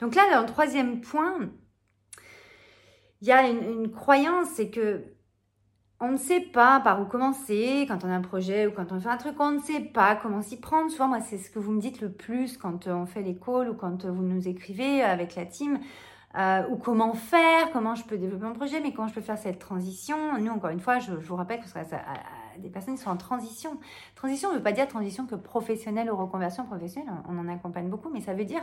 Donc 0.00 0.14
là, 0.14 0.22
dans 0.32 0.40
le 0.40 0.46
troisième 0.46 1.00
point, 1.00 1.50
il 3.20 3.28
y 3.28 3.32
a 3.32 3.48
une, 3.48 3.90
croyance, 3.90 4.48
c'est 4.54 4.70
que 4.70 5.04
on 6.00 6.12
ne 6.12 6.16
sait 6.16 6.40
pas 6.40 6.78
par 6.78 7.02
où 7.02 7.06
commencer 7.06 7.84
quand 7.88 8.04
on 8.04 8.08
a 8.08 8.14
un 8.14 8.20
projet 8.20 8.68
ou 8.68 8.70
quand 8.70 8.92
on 8.92 9.00
fait 9.00 9.08
un 9.08 9.16
truc, 9.16 9.34
on 9.40 9.50
ne 9.50 9.58
sait 9.58 9.80
pas 9.80 10.14
comment 10.14 10.42
s'y 10.42 10.60
prendre. 10.60 10.92
Souvent, 10.92 11.08
moi, 11.08 11.20
c'est 11.20 11.38
ce 11.38 11.50
que 11.50 11.58
vous 11.58 11.72
me 11.72 11.80
dites 11.80 12.00
le 12.00 12.12
plus 12.12 12.56
quand 12.56 12.86
on 12.86 13.06
fait 13.06 13.24
calls 13.44 13.70
ou 13.70 13.74
quand 13.74 14.04
vous 14.04 14.22
nous 14.22 14.46
écrivez 14.46 15.02
avec 15.02 15.34
la 15.34 15.44
team. 15.44 15.80
Euh, 16.36 16.62
ou 16.68 16.76
comment 16.76 17.14
faire, 17.14 17.70
comment 17.72 17.94
je 17.94 18.04
peux 18.04 18.18
développer 18.18 18.44
mon 18.44 18.52
projet, 18.52 18.80
mais 18.80 18.92
comment 18.92 19.08
je 19.08 19.14
peux 19.14 19.22
faire 19.22 19.38
cette 19.38 19.58
transition. 19.58 20.38
Nous, 20.38 20.52
encore 20.52 20.70
une 20.70 20.80
fois, 20.80 20.98
je, 20.98 21.12
vous 21.12 21.36
rappelle 21.36 21.60
que 21.60 21.68
ça, 21.68 21.80
des 22.58 22.68
personnes 22.68 22.96
qui 22.96 23.02
sont 23.02 23.10
en 23.10 23.16
transition. 23.16 23.78
Transition 24.14 24.50
ne 24.50 24.56
veut 24.56 24.62
pas 24.62 24.72
dire 24.72 24.86
transition 24.88 25.26
que 25.26 25.36
professionnelle 25.36 26.10
ou 26.12 26.16
reconversion 26.16 26.64
professionnelle, 26.64 27.12
on, 27.28 27.38
en 27.38 27.48
accompagne 27.48 27.88
beaucoup, 27.88 28.10
mais 28.10 28.20
ça 28.20 28.34
veut 28.34 28.44
dire 28.44 28.62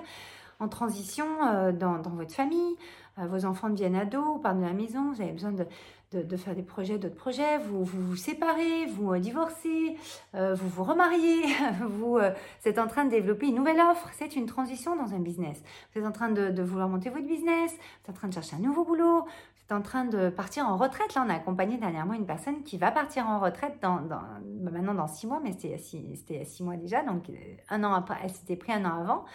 en 0.59 0.67
transition 0.67 1.25
euh, 1.47 1.71
dans, 1.71 1.97
votre 2.01 2.33
famille, 2.33 2.75
euh, 3.19 3.27
vos 3.27 3.45
enfants 3.45 3.69
deviennent 3.69 3.95
ados, 3.95 4.41
partent 4.41 4.59
de 4.59 4.65
la 4.65 4.73
maison, 4.73 5.11
vous 5.11 5.21
avez 5.21 5.31
besoin 5.31 5.51
de, 5.51 5.65
de, 6.11 6.37
faire 6.37 6.55
des 6.55 6.63
projets, 6.63 6.97
d'autres 6.97 7.15
projets, 7.15 7.57
vous, 7.57 7.83
vous, 7.83 8.15
séparez, 8.15 8.85
vous 8.85 9.13
euh, 9.13 9.19
divorcez, 9.19 9.97
euh, 10.33 10.53
vous 10.53 10.69
vous 10.69 10.83
remariez, 10.83 11.43
vous 11.87 12.19
êtes 12.65 12.79
en 12.79 12.87
train 12.87 13.05
de 13.05 13.09
développer 13.09 13.47
une 13.47 13.55
nouvelle 13.55 13.79
offre. 13.79 14.09
C'est 14.13 14.35
une 14.35 14.45
transition 14.45 14.95
dans 14.95 15.13
un 15.13 15.19
business. 15.19 15.61
Vous 15.93 16.01
êtes 16.01 16.07
en 16.07 16.11
train 16.11 16.29
de, 16.29 16.61
vouloir 16.61 16.89
monter 16.89 17.09
votre 17.09 17.27
business, 17.27 17.71
vous 17.71 18.03
êtes 18.03 18.09
en 18.09 18.13
train 18.13 18.27
de 18.27 18.33
chercher 18.33 18.55
un 18.55 18.59
nouveau 18.59 18.85
boulot, 18.85 19.23
vous 19.23 19.63
êtes 19.65 19.71
en 19.71 19.81
train 19.81 20.05
de 20.05 20.29
partir 20.29 20.67
en 20.67 20.77
retraite. 20.77 21.13
Là, 21.15 21.23
on 21.25 21.29
a 21.29 21.35
accompagné 21.35 21.77
dernièrement 21.77 22.13
une 22.13 22.25
personne 22.25 22.63
qui 22.63 22.77
va 22.77 22.91
partir 22.91 23.27
en 23.27 23.39
retraite 23.39 23.77
dans, 23.81 23.97
bah, 23.97 24.23
maintenant 24.71 24.93
dans 24.93 25.07
six 25.07 25.27
mois, 25.27 25.41
mais 25.43 25.51
c'était 25.51 25.77
il 25.93 26.37
y 26.37 26.39
a 26.39 26.45
six 26.45 26.63
mois 26.63 26.77
déjà, 26.77 27.03
donc 27.03 27.25
un 27.69 27.83
an 27.83 27.93
après, 27.93 28.17
elle 28.23 28.31
s'était 28.31 28.55
pris 28.55 28.71
un 28.71 28.85
an 28.85 29.01
avant. 29.01 29.25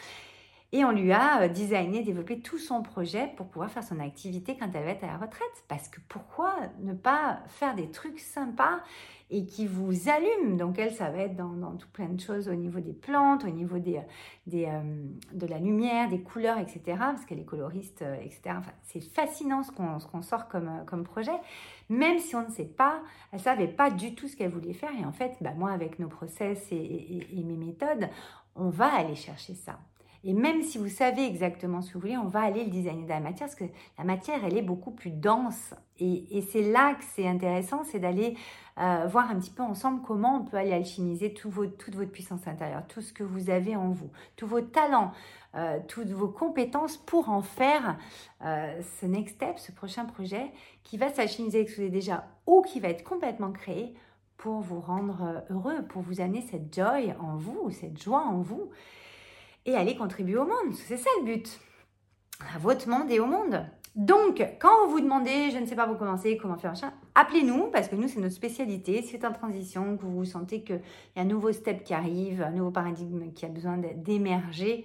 Et 0.72 0.84
on 0.84 0.92
lui 0.92 1.12
a 1.12 1.42
euh, 1.42 1.48
designé, 1.48 2.02
développé 2.02 2.40
tout 2.40 2.58
son 2.58 2.82
projet 2.82 3.32
pour 3.36 3.46
pouvoir 3.48 3.70
faire 3.70 3.82
son 3.82 3.98
activité 3.98 4.56
quand 4.56 4.70
elle 4.72 4.84
va 4.84 4.90
être 4.90 5.02
à 5.02 5.08
la 5.08 5.16
retraite. 5.16 5.64
Parce 5.66 5.88
que 5.88 5.98
pourquoi 6.08 6.54
ne 6.78 6.94
pas 6.94 7.40
faire 7.48 7.74
des 7.74 7.90
trucs 7.90 8.20
sympas 8.20 8.80
et 9.30 9.46
qui 9.46 9.66
vous 9.66 10.08
allument? 10.08 10.56
Donc 10.56 10.78
elle, 10.78 10.92
ça 10.92 11.10
va 11.10 11.18
être 11.22 11.34
dans, 11.34 11.76
tout 11.76 11.88
plein 11.92 12.08
de 12.08 12.20
choses 12.20 12.48
au 12.48 12.54
niveau 12.54 12.78
des 12.78 12.92
plantes, 12.92 13.44
au 13.44 13.50
niveau 13.50 13.80
des, 13.80 14.00
des 14.46 14.66
euh, 14.66 14.80
de 15.32 15.46
la 15.48 15.58
lumière, 15.58 16.08
des 16.08 16.20
couleurs, 16.20 16.58
etc. 16.58 16.80
Parce 16.86 17.24
qu'elle 17.24 17.40
est 17.40 17.44
coloriste, 17.44 18.02
euh, 18.02 18.14
etc. 18.20 18.40
Enfin, 18.58 18.72
c'est 18.84 19.02
fascinant 19.02 19.64
ce 19.64 19.72
qu'on 19.72 20.22
sort 20.22 20.46
comme, 20.46 20.84
comme 20.86 21.02
projet. 21.02 21.36
Même 21.88 22.20
si 22.20 22.36
on 22.36 22.46
ne 22.46 22.52
sait 22.52 22.64
pas, 22.64 23.02
elle 23.32 23.40
ne 23.40 23.44
savait 23.44 23.66
pas 23.66 23.90
du 23.90 24.14
tout 24.14 24.28
ce 24.28 24.36
qu'elle 24.36 24.52
voulait 24.52 24.72
faire. 24.72 24.92
Et 25.00 25.04
en 25.04 25.12
fait, 25.12 25.36
bah, 25.40 25.50
moi, 25.56 25.72
avec 25.72 25.98
nos 25.98 26.08
process 26.08 26.70
et 26.70 27.44
mes 27.44 27.56
méthodes, 27.56 28.08
on 28.54 28.68
va 28.68 28.86
aller 28.86 29.16
chercher 29.16 29.54
ça. 29.54 29.80
Et 30.22 30.34
même 30.34 30.62
si 30.62 30.76
vous 30.76 30.88
savez 30.88 31.24
exactement 31.24 31.80
ce 31.80 31.88
que 31.88 31.94
vous 31.94 32.00
voulez, 32.00 32.16
on 32.18 32.28
va 32.28 32.40
aller 32.40 32.64
le 32.64 32.70
designer 32.70 33.06
dans 33.06 33.14
la 33.14 33.20
matière 33.20 33.48
parce 33.48 33.54
que 33.54 33.64
la 33.96 34.04
matière, 34.04 34.44
elle 34.44 34.56
est 34.56 34.62
beaucoup 34.62 34.90
plus 34.90 35.10
dense. 35.10 35.74
Et, 35.98 36.42
c'est 36.50 36.62
là 36.62 36.94
que 36.94 37.04
c'est 37.14 37.26
intéressant, 37.26 37.84
c'est 37.84 37.98
d'aller 37.98 38.36
euh, 38.78 39.06
voir 39.06 39.30
un 39.30 39.38
petit 39.38 39.50
peu 39.50 39.62
ensemble 39.62 40.02
comment 40.02 40.36
on 40.36 40.44
peut 40.44 40.56
aller 40.56 40.72
alchimiser 40.72 41.32
toute 41.34 41.52
votre 41.52 42.10
puissance 42.10 42.46
intérieure, 42.46 42.86
tout 42.86 43.00
ce 43.02 43.12
que 43.12 43.22
vous 43.22 43.50
avez 43.50 43.76
en 43.76 43.90
vous, 43.90 44.10
tous 44.36 44.46
vos 44.46 44.62
talents, 44.62 45.12
euh, 45.54 45.78
toutes 45.88 46.10
vos 46.10 46.28
compétences 46.28 46.96
pour 46.96 47.28
en 47.28 47.42
faire 47.42 47.98
euh, 48.44 48.80
ce 49.00 49.06
next 49.06 49.36
step, 49.36 49.58
ce 49.58 49.72
prochain 49.72 50.04
projet 50.06 50.52
qui 50.84 50.96
va 50.96 51.10
s'alchimiser 51.10 51.58
avec 51.58 51.70
ce 51.70 51.76
que 51.76 51.80
vous 51.80 51.86
avez 51.88 51.96
déjà 51.96 52.26
ou 52.46 52.62
qui 52.62 52.80
va 52.80 52.88
être 52.88 53.04
complètement 53.04 53.52
créé 53.52 53.94
pour 54.38 54.60
vous 54.60 54.80
rendre 54.80 55.44
heureux, 55.50 55.82
pour 55.88 56.00
vous 56.00 56.22
amener 56.22 56.40
cette 56.40 56.74
joy 56.74 57.14
en 57.20 57.36
vous, 57.36 57.70
cette 57.70 58.02
joie 58.02 58.22
en 58.22 58.40
vous 58.40 58.70
et 59.66 59.76
aller 59.76 59.96
contribuer 59.96 60.36
au 60.36 60.44
monde. 60.44 60.74
C'est 60.74 60.96
ça 60.96 61.10
le 61.20 61.24
but. 61.24 61.60
À 62.54 62.58
votre 62.58 62.88
monde 62.88 63.10
et 63.10 63.20
au 63.20 63.26
monde. 63.26 63.66
Donc, 63.96 64.40
quand 64.60 64.86
vous 64.86 64.92
vous 64.92 65.00
demandez, 65.00 65.50
je 65.50 65.58
ne 65.58 65.66
sais 65.66 65.74
pas 65.74 65.86
vous 65.86 65.96
commencer, 65.96 66.36
comment 66.36 66.56
faire 66.56 66.70
machin, 66.70 66.92
appelez-nous 67.16 67.70
parce 67.72 67.88
que 67.88 67.96
nous, 67.96 68.06
c'est 68.06 68.20
notre 68.20 68.34
spécialité. 68.34 69.02
Si 69.02 69.08
c'est 69.08 69.24
en 69.26 69.32
transition, 69.32 69.96
que 69.96 70.04
vous 70.04 70.24
sentez 70.24 70.62
qu'il 70.62 70.80
y 71.16 71.18
a 71.18 71.22
un 71.22 71.26
nouveau 71.26 71.52
step 71.52 71.82
qui 71.82 71.92
arrive, 71.92 72.40
un 72.40 72.52
nouveau 72.52 72.70
paradigme 72.70 73.32
qui 73.32 73.44
a 73.44 73.48
besoin 73.48 73.78
d'émerger, 73.78 74.84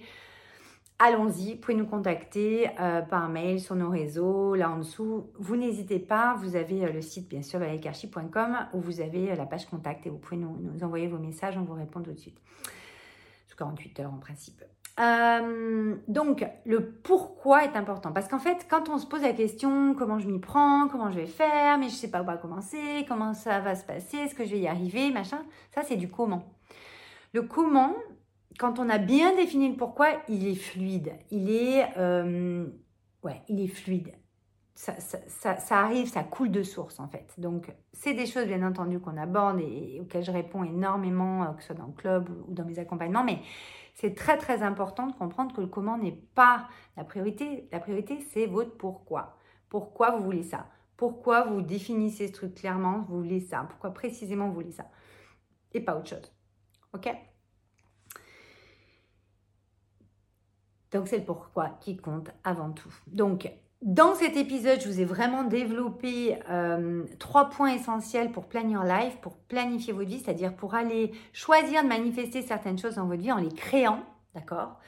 allons-y. 0.98 1.54
Vous 1.54 1.60
pouvez 1.60 1.76
nous 1.76 1.86
contacter 1.86 2.68
euh, 2.80 3.00
par 3.00 3.28
mail 3.28 3.60
sur 3.60 3.76
nos 3.76 3.90
réseaux, 3.90 4.56
là 4.56 4.70
en 4.70 4.78
dessous. 4.78 5.30
Vous 5.38 5.54
n'hésitez 5.54 6.00
pas, 6.00 6.36
vous 6.40 6.56
avez 6.56 6.84
euh, 6.84 6.92
le 6.92 7.00
site 7.00 7.28
bien 7.28 7.42
sûr, 7.42 7.60
valericarchi.com 7.60 8.56
où 8.74 8.80
vous 8.80 9.00
avez 9.00 9.30
euh, 9.30 9.36
la 9.36 9.46
page 9.46 9.66
contact 9.66 10.06
et 10.06 10.10
vous 10.10 10.18
pouvez 10.18 10.36
nous 10.36 10.82
envoyer 10.82 11.06
vos 11.06 11.18
messages, 11.18 11.56
on 11.56 11.62
vous 11.62 11.74
répond 11.74 12.02
tout 12.02 12.12
de 12.12 12.18
suite. 12.18 12.40
48 13.56 14.00
heures 14.00 14.12
en 14.12 14.18
principe. 14.18 14.62
Euh, 14.98 15.94
donc, 16.08 16.46
le 16.64 16.90
pourquoi 16.90 17.64
est 17.64 17.76
important. 17.76 18.12
Parce 18.12 18.28
qu'en 18.28 18.38
fait, 18.38 18.66
quand 18.68 18.88
on 18.88 18.98
se 18.98 19.06
pose 19.06 19.22
la 19.22 19.32
question 19.32 19.94
comment 19.94 20.18
je 20.18 20.26
m'y 20.26 20.38
prends, 20.38 20.88
comment 20.88 21.10
je 21.10 21.16
vais 21.16 21.26
faire, 21.26 21.78
mais 21.78 21.88
je 21.88 21.94
ne 21.94 21.98
sais 21.98 22.10
pas 22.10 22.22
où 22.22 22.38
commencer, 22.38 23.04
comment 23.06 23.34
ça 23.34 23.60
va 23.60 23.74
se 23.74 23.84
passer, 23.84 24.16
est-ce 24.18 24.34
que 24.34 24.44
je 24.44 24.52
vais 24.52 24.60
y 24.60 24.68
arriver, 24.68 25.10
machin, 25.10 25.42
ça 25.74 25.82
c'est 25.82 25.96
du 25.96 26.08
comment. 26.08 26.44
Le 27.32 27.42
comment, 27.42 27.94
quand 28.58 28.78
on 28.78 28.88
a 28.88 28.96
bien 28.98 29.36
défini 29.36 29.68
le 29.68 29.76
pourquoi, 29.76 30.08
il 30.28 30.46
est 30.48 30.54
fluide. 30.54 31.12
Il 31.30 31.50
est, 31.50 31.86
euh, 31.98 32.66
ouais, 33.22 33.42
il 33.48 33.60
est 33.60 33.68
fluide. 33.68 34.12
Ça, 34.76 34.94
arrive, 35.70 36.06
ça 36.06 36.22
coule 36.22 36.50
de 36.50 36.62
source 36.62 37.00
en 37.00 37.08
fait. 37.08 37.32
Donc, 37.38 37.74
c'est 37.94 38.12
des 38.12 38.26
choses 38.26 38.46
bien 38.46 38.62
entendu 38.62 39.00
qu'on 39.00 39.16
aborde 39.16 39.58
et, 39.60 39.98
auxquelles 40.02 40.22
je 40.22 40.30
réponds 40.30 40.64
énormément, 40.64 41.44
euh, 41.44 41.52
que 41.54 41.62
ce 41.62 41.68
soit 41.68 41.76
dans 41.76 41.86
le 41.86 41.94
club 41.94 42.28
ou 42.46 42.52
dans 42.52 42.64
mes 42.64 42.78
accompagnements, 42.78 43.24
mais 43.24 43.40
c'est 43.94 44.14
très 44.14 44.36
très 44.36 44.62
important 44.62 45.06
de 45.06 45.14
comprendre 45.14 45.54
que 45.54 45.62
le 45.62 45.66
comment 45.66 45.96
n'est 45.96 46.20
pas 46.34 46.68
la 46.98 47.04
priorité. 47.04 47.68
La 47.72 47.80
priorité, 47.80 48.20
c'est 48.20 48.44
votre 48.46 48.76
pourquoi. 48.76 49.38
Pourquoi 49.70 50.10
vous 50.10 50.22
voulez 50.22 50.42
ça? 50.42 50.66
Pourquoi 50.98 51.44
vous 51.44 51.62
définissez 51.62 52.28
ce 52.28 52.32
truc 52.32 52.54
clairement 52.54 53.06
Vous 53.08 53.16
voulez 53.16 53.40
ça? 53.40 53.66
Pourquoi 53.68 53.94
précisément 53.94 54.48
vous 54.48 54.54
voulez 54.54 54.72
ça? 54.72 54.90
Et 55.72 55.80
pas 55.80 55.96
autre 55.96 56.10
chose. 56.10 56.32
Ok? 56.92 57.10
Donc 60.92 61.08
c'est 61.08 61.18
le 61.18 61.24
pourquoi 61.24 61.70
qui 61.80 61.96
compte 61.96 62.30
avant 62.44 62.72
tout. 62.72 62.94
Donc 63.06 63.50
dans 63.82 64.14
cet 64.14 64.36
épisode, 64.36 64.80
je 64.80 64.88
vous 64.88 65.00
ai 65.00 65.04
vraiment 65.04 65.44
développé 65.44 66.38
euh, 66.48 67.04
trois 67.18 67.50
points 67.50 67.74
essentiels 67.74 68.32
pour 68.32 68.46
plan 68.46 68.68
your 68.68 68.84
life, 68.84 69.18
pour 69.20 69.36
planifier 69.36 69.92
votre 69.92 70.08
vie, 70.08 70.18
c'est-à-dire 70.18 70.56
pour 70.56 70.74
aller 70.74 71.12
choisir 71.32 71.82
de 71.82 71.88
manifester 71.88 72.42
certaines 72.42 72.78
choses 72.78 72.94
dans 72.94 73.06
votre 73.06 73.20
vie 73.22 73.32
en 73.32 73.38
les 73.38 73.52
créant, 73.52 74.02
d'accord? 74.34 74.80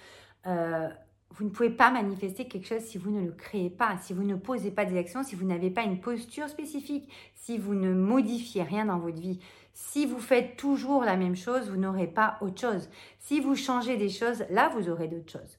Euh, 0.47 0.89
Vous 1.31 1.45
ne 1.45 1.51
pouvez 1.51 1.71
pas 1.71 1.91
manifester 1.91 2.49
quelque 2.49 2.67
chose 2.67 2.81
si 2.81 2.97
vous 2.97 3.11
ne 3.11 3.25
le 3.27 3.33
créez 3.33 3.71
pas, 3.71 3.99
si 3.99 4.15
vous 4.15 4.25
ne 4.25 4.35
posez 4.37 4.71
pas 4.71 4.87
des 4.87 4.99
actions, 4.99 5.23
si 5.23 5.37
vous 5.37 5.45
n'avez 5.45 5.71
pas 5.71 5.83
une 5.83 6.01
posture 6.01 6.49
spécifique, 6.49 7.13
si 7.35 7.59
vous 7.59 7.75
ne 7.75 7.93
modifiez 7.93 8.63
rien 8.63 8.87
dans 8.87 8.99
votre 8.99 9.21
vie. 9.21 9.39
Si 9.75 10.07
vous 10.07 10.19
faites 10.19 10.57
toujours 10.57 11.05
la 11.05 11.17
même 11.17 11.37
chose, 11.37 11.71
vous 11.71 11.77
n'aurez 11.77 12.09
pas 12.09 12.39
autre 12.41 12.61
chose. 12.61 12.89
Si 13.19 13.39
vous 13.39 13.55
changez 13.55 13.97
des 13.97 14.09
choses, 14.09 14.45
là, 14.51 14.71
vous 14.71 14.89
aurez 14.89 15.09
d'autres 15.09 15.31
choses. 15.31 15.59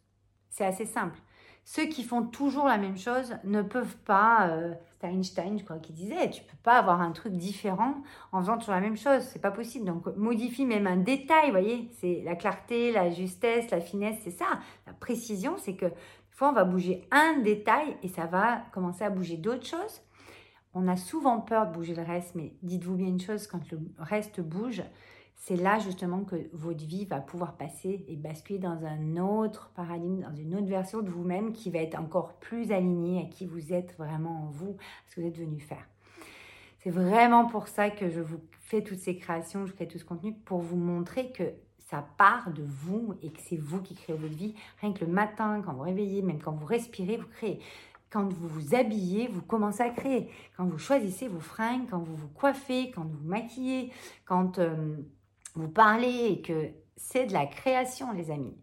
C'est 0.49 0.65
assez 0.65 0.85
simple 0.85 1.19
ceux 1.71 1.85
qui 1.85 2.03
font 2.03 2.23
toujours 2.23 2.65
la 2.65 2.79
même 2.79 2.97
chose 2.97 3.35
ne 3.43 3.61
peuvent 3.61 3.95
pas, 3.97 4.47
euh, 4.47 4.73
Einstein, 5.03 5.59
je 5.59 5.63
crois, 5.63 5.77
qui 5.77 5.93
disait, 5.93 6.27
tu 6.31 6.41
peux 6.41 6.57
pas 6.63 6.79
avoir 6.79 6.99
un 6.99 7.11
truc 7.11 7.33
différent 7.33 8.01
en 8.31 8.39
faisant 8.39 8.57
toujours 8.57 8.73
la 8.73 8.79
même 8.79 8.97
chose, 8.97 9.21
c'est 9.21 9.39
pas 9.39 9.51
possible. 9.51 9.85
Donc 9.85 10.07
modifie 10.17 10.65
même 10.65 10.87
un 10.87 10.97
détail, 10.97 11.45
vous 11.45 11.51
voyez, 11.51 11.91
c'est 11.99 12.23
la 12.25 12.35
clarté, 12.35 12.91
la 12.91 13.11
justesse, 13.11 13.69
la 13.69 13.81
finesse, 13.81 14.17
c'est 14.23 14.31
ça. 14.31 14.47
La 14.87 14.93
précision, 14.93 15.57
c'est 15.59 15.75
que 15.75 15.85
des 15.85 15.93
fois 16.31 16.49
on 16.49 16.53
va 16.53 16.63
bouger 16.63 17.07
un 17.11 17.37
détail 17.37 17.97
et 18.01 18.07
ça 18.07 18.25
va 18.25 18.63
commencer 18.73 19.03
à 19.03 19.11
bouger 19.11 19.37
d'autres 19.37 19.67
choses. 19.67 20.01
On 20.73 20.87
a 20.87 20.97
souvent 20.97 21.39
peur 21.39 21.67
de 21.67 21.73
bouger 21.73 21.93
le 21.93 22.01
reste, 22.01 22.33
mais 22.33 22.55
dites-vous 22.63 22.95
bien 22.95 23.09
une 23.09 23.21
chose, 23.21 23.45
quand 23.45 23.61
le 23.69 23.79
reste 23.99 24.41
bouge, 24.41 24.81
c'est 25.41 25.55
là 25.55 25.79
justement 25.79 26.25
que 26.25 26.35
votre 26.51 26.85
vie 26.85 27.05
va 27.05 27.21
pouvoir 27.21 27.55
passer 27.55 28.05
et 28.07 28.15
basculer 28.17 28.59
dans 28.59 28.85
un 28.85 29.17
autre 29.17 29.71
paradigme, 29.73 30.21
dans 30.21 30.35
une 30.35 30.53
autre 30.53 30.67
version 30.67 31.01
de 31.01 31.09
vous-même 31.09 31.53
qui 31.53 31.71
va 31.71 31.79
être 31.79 31.97
encore 31.97 32.33
plus 32.33 32.71
alignée 32.71 33.21
à 33.21 33.25
qui 33.25 33.45
vous 33.45 33.73
êtes 33.73 33.95
vraiment 33.97 34.43
en 34.43 34.49
vous, 34.51 34.75
à 34.77 35.09
ce 35.09 35.15
que 35.15 35.21
vous 35.21 35.27
êtes 35.27 35.37
venu 35.37 35.59
faire. 35.61 35.87
C'est 36.79 36.89
vraiment 36.89 37.45
pour 37.45 37.69
ça 37.69 37.89
que 37.89 38.09
je 38.09 38.19
vous 38.19 38.41
fais 38.59 38.83
toutes 38.83 38.99
ces 38.99 39.15
créations, 39.15 39.65
je 39.65 39.73
crée 39.73 39.87
tout 39.87 39.97
ce 39.97 40.05
contenu 40.05 40.33
pour 40.33 40.59
vous 40.59 40.77
montrer 40.77 41.31
que 41.31 41.53
ça 41.89 42.05
part 42.17 42.51
de 42.51 42.63
vous 42.63 43.15
et 43.23 43.31
que 43.31 43.39
c'est 43.41 43.57
vous 43.57 43.81
qui 43.81 43.95
créez 43.95 44.15
votre 44.15 44.35
vie. 44.35 44.55
Rien 44.81 44.93
que 44.93 45.05
le 45.05 45.11
matin, 45.11 45.61
quand 45.65 45.73
vous 45.73 45.83
réveillez, 45.83 46.21
même 46.21 46.39
quand 46.39 46.51
vous 46.51 46.65
respirez, 46.65 47.15
vous 47.15 47.27
créez. 47.27 47.59
Quand 48.09 48.31
vous 48.31 48.47
vous 48.47 48.75
habillez, 48.75 49.27
vous 49.27 49.41
commencez 49.41 49.83
à 49.83 49.89
créer. 49.89 50.29
Quand 50.57 50.65
vous 50.65 50.77
choisissez 50.77 51.29
vos 51.29 51.39
fringues, 51.39 51.87
quand 51.89 51.99
vous 51.99 52.15
vous 52.15 52.27
coiffez, 52.27 52.91
quand 52.91 53.03
vous 53.03 53.17
vous 53.17 53.29
maquillez, 53.29 53.91
quand... 54.25 54.59
Euh, 54.59 54.97
vous 55.55 55.69
parlez 55.69 56.27
et 56.27 56.41
que 56.41 56.71
c'est 56.95 57.25
de 57.25 57.33
la 57.33 57.45
création, 57.45 58.11
les 58.11 58.31
amis. 58.31 58.57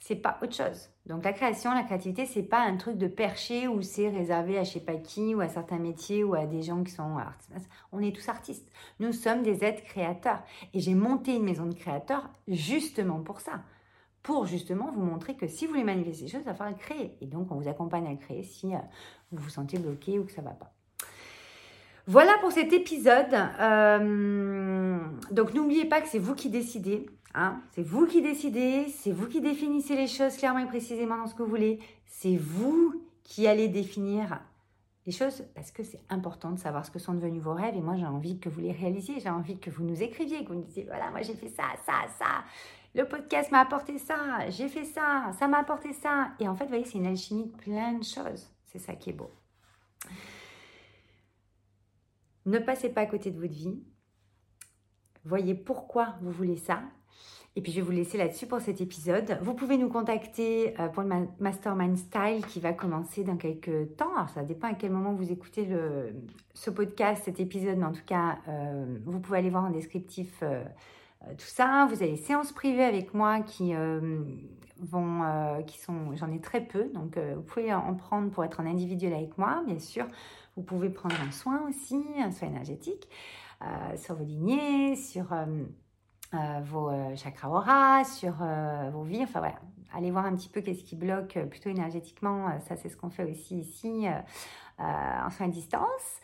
C'est 0.00 0.16
pas 0.16 0.38
autre 0.42 0.54
chose. 0.54 0.90
Donc 1.06 1.24
la 1.24 1.32
création, 1.32 1.72
la 1.72 1.82
créativité, 1.82 2.26
c'est 2.26 2.42
pas 2.42 2.60
un 2.60 2.76
truc 2.76 2.96
de 2.98 3.08
perché 3.08 3.66
où 3.66 3.82
c'est 3.82 4.08
réservé 4.08 4.58
à 4.58 4.64
je 4.64 4.72
sais 4.72 4.80
pas 4.80 4.94
qui 4.94 5.34
ou 5.34 5.40
à 5.40 5.48
certains 5.48 5.78
métiers 5.78 6.22
ou 6.22 6.34
à 6.34 6.46
des 6.46 6.62
gens 6.62 6.84
qui 6.84 6.92
sont 6.92 7.16
artistes. 7.16 7.68
On 7.92 8.00
est 8.00 8.14
tous 8.14 8.28
artistes. 8.28 8.70
Nous 9.00 9.12
sommes 9.12 9.42
des 9.42 9.64
êtres 9.64 9.82
créateurs. 9.84 10.42
Et 10.74 10.80
j'ai 10.80 10.94
monté 10.94 11.34
une 11.34 11.44
maison 11.44 11.66
de 11.66 11.74
créateurs 11.74 12.30
justement 12.46 13.20
pour 13.20 13.40
ça. 13.40 13.62
Pour 14.22 14.46
justement 14.46 14.92
vous 14.92 15.02
montrer 15.02 15.36
que 15.36 15.48
si 15.48 15.66
vous 15.66 15.72
voulez 15.72 15.84
manifester 15.84 16.26
des 16.26 16.30
choses, 16.30 16.42
il 16.42 16.46
va 16.46 16.54
falloir 16.54 16.78
créer. 16.78 17.16
Et 17.20 17.26
donc 17.26 17.50
on 17.50 17.56
vous 17.56 17.68
accompagne 17.68 18.06
à 18.06 18.16
créer 18.16 18.42
si 18.42 18.74
euh, 18.74 18.78
vous 19.32 19.42
vous 19.42 19.50
sentez 19.50 19.78
bloqué 19.78 20.18
ou 20.18 20.24
que 20.24 20.32
ça 20.32 20.42
va 20.42 20.50
pas. 20.50 20.72
Voilà 22.08 22.38
pour 22.40 22.52
cet 22.52 22.72
épisode. 22.72 23.34
Euh, 23.60 24.98
donc 25.30 25.52
n'oubliez 25.52 25.84
pas 25.84 26.00
que 26.00 26.08
c'est 26.08 26.18
vous 26.18 26.34
qui 26.34 26.48
décidez. 26.48 27.04
Hein. 27.34 27.60
C'est 27.72 27.82
vous 27.82 28.06
qui 28.06 28.22
décidez, 28.22 28.86
c'est 28.88 29.12
vous 29.12 29.26
qui 29.26 29.42
définissez 29.42 29.94
les 29.94 30.06
choses 30.06 30.34
clairement 30.38 30.60
et 30.60 30.66
précisément 30.66 31.18
dans 31.18 31.26
ce 31.26 31.34
que 31.34 31.42
vous 31.42 31.50
voulez. 31.50 31.80
C'est 32.06 32.36
vous 32.36 33.04
qui 33.24 33.46
allez 33.46 33.68
définir 33.68 34.40
les 35.04 35.12
choses 35.12 35.44
parce 35.54 35.70
que 35.70 35.82
c'est 35.82 36.00
important 36.08 36.50
de 36.50 36.58
savoir 36.58 36.86
ce 36.86 36.90
que 36.90 36.98
sont 36.98 37.12
devenus 37.12 37.42
vos 37.42 37.52
rêves. 37.52 37.76
Et 37.76 37.82
moi, 37.82 37.96
j'ai 37.98 38.06
envie 38.06 38.40
que 38.40 38.48
vous 38.48 38.60
les 38.60 38.72
réalisiez. 38.72 39.20
J'ai 39.20 39.28
envie 39.28 39.58
que 39.58 39.68
vous 39.68 39.84
nous 39.84 40.02
écriviez, 40.02 40.44
que 40.44 40.48
vous 40.48 40.54
nous 40.54 40.64
disiez 40.64 40.84
voilà, 40.84 41.10
moi 41.10 41.20
j'ai 41.20 41.34
fait 41.34 41.50
ça, 41.50 41.64
ça, 41.84 42.08
ça. 42.18 42.42
Le 42.94 43.04
podcast 43.04 43.52
m'a 43.52 43.60
apporté 43.60 43.98
ça, 43.98 44.48
j'ai 44.48 44.68
fait 44.68 44.84
ça, 44.84 45.30
ça 45.38 45.46
m'a 45.46 45.58
apporté 45.58 45.92
ça. 45.92 46.30
Et 46.40 46.48
en 46.48 46.54
fait, 46.54 46.64
vous 46.64 46.70
voyez, 46.70 46.86
c'est 46.86 46.96
une 46.96 47.06
alchimie 47.06 47.44
de 47.44 47.56
plein 47.58 47.92
de 47.92 48.04
choses. 48.04 48.48
C'est 48.64 48.78
ça 48.78 48.94
qui 48.94 49.10
est 49.10 49.12
beau. 49.12 49.30
Ne 52.48 52.58
passez 52.58 52.88
pas 52.88 53.02
à 53.02 53.06
côté 53.06 53.30
de 53.30 53.38
votre 53.38 53.52
vie. 53.52 53.78
Voyez 55.22 55.54
pourquoi 55.54 56.14
vous 56.22 56.30
voulez 56.30 56.56
ça. 56.56 56.80
Et 57.56 57.60
puis 57.60 57.72
je 57.72 57.76
vais 57.76 57.82
vous 57.82 57.92
laisser 57.92 58.16
là-dessus 58.16 58.46
pour 58.46 58.60
cet 58.60 58.80
épisode. 58.80 59.38
Vous 59.42 59.52
pouvez 59.52 59.76
nous 59.76 59.90
contacter 59.90 60.74
euh, 60.80 60.88
pour 60.88 61.02
le 61.02 61.28
Mastermind 61.40 61.98
Style 61.98 62.46
qui 62.46 62.58
va 62.58 62.72
commencer 62.72 63.22
dans 63.22 63.36
quelques 63.36 63.96
temps. 63.96 64.14
Alors 64.14 64.30
ça 64.30 64.44
dépend 64.44 64.68
à 64.68 64.74
quel 64.74 64.92
moment 64.92 65.12
vous 65.12 65.30
écoutez 65.30 65.68
ce 66.54 66.70
podcast, 66.70 67.24
cet 67.26 67.38
épisode, 67.38 67.76
mais 67.76 67.84
en 67.84 67.92
tout 67.92 68.04
cas, 68.06 68.38
euh, 68.48 68.96
vous 69.04 69.20
pouvez 69.20 69.38
aller 69.38 69.50
voir 69.50 69.66
en 69.66 69.70
descriptif 69.70 70.38
euh, 70.42 70.64
tout 71.32 71.48
ça. 71.48 71.86
Vous 71.90 72.02
avez 72.02 72.16
séances 72.16 72.52
privées 72.52 72.84
avec 72.84 73.12
moi 73.12 73.40
qui 73.40 73.74
vont, 74.78 75.64
qui 75.66 75.78
sont, 75.78 76.14
j'en 76.14 76.32
ai 76.32 76.40
très 76.40 76.60
peu, 76.62 76.84
donc 76.94 77.18
vous 77.18 77.42
pouvez 77.42 77.74
en 77.74 77.92
prendre 77.94 78.30
pour 78.30 78.44
être 78.44 78.60
en 78.60 78.66
individuel 78.66 79.12
avec 79.12 79.36
moi, 79.36 79.64
bien 79.66 79.80
sûr. 79.80 80.06
Vous 80.58 80.64
pouvez 80.64 80.90
prendre 80.90 81.14
un 81.26 81.30
soin 81.30 81.62
aussi, 81.68 82.04
un 82.18 82.32
soin 82.32 82.48
énergétique 82.48 83.08
sur 83.96 84.16
vos 84.16 84.24
lignées, 84.24 84.96
sur 84.96 85.34
vos 86.64 86.90
chakras 87.16 87.48
aura, 87.48 88.04
sur 88.04 88.34
vos 88.92 89.04
vies, 89.04 89.22
enfin 89.22 89.38
voilà, 89.38 89.60
allez 89.94 90.10
voir 90.10 90.26
un 90.26 90.36
petit 90.36 90.48
peu 90.48 90.60
qu'est-ce 90.60 90.84
qui 90.84 90.96
bloque 90.96 91.36
euh, 91.36 91.46
plutôt 91.46 91.70
énergétiquement. 91.70 92.48
Euh, 92.48 92.58
ça, 92.68 92.76
c'est 92.76 92.88
ce 92.88 92.96
qu'on 92.96 93.10
fait 93.10 93.24
aussi 93.24 93.58
ici 93.58 94.06
euh, 94.06 95.24
en 95.24 95.30
soins 95.30 95.46
à 95.46 95.50
distance. 95.50 96.20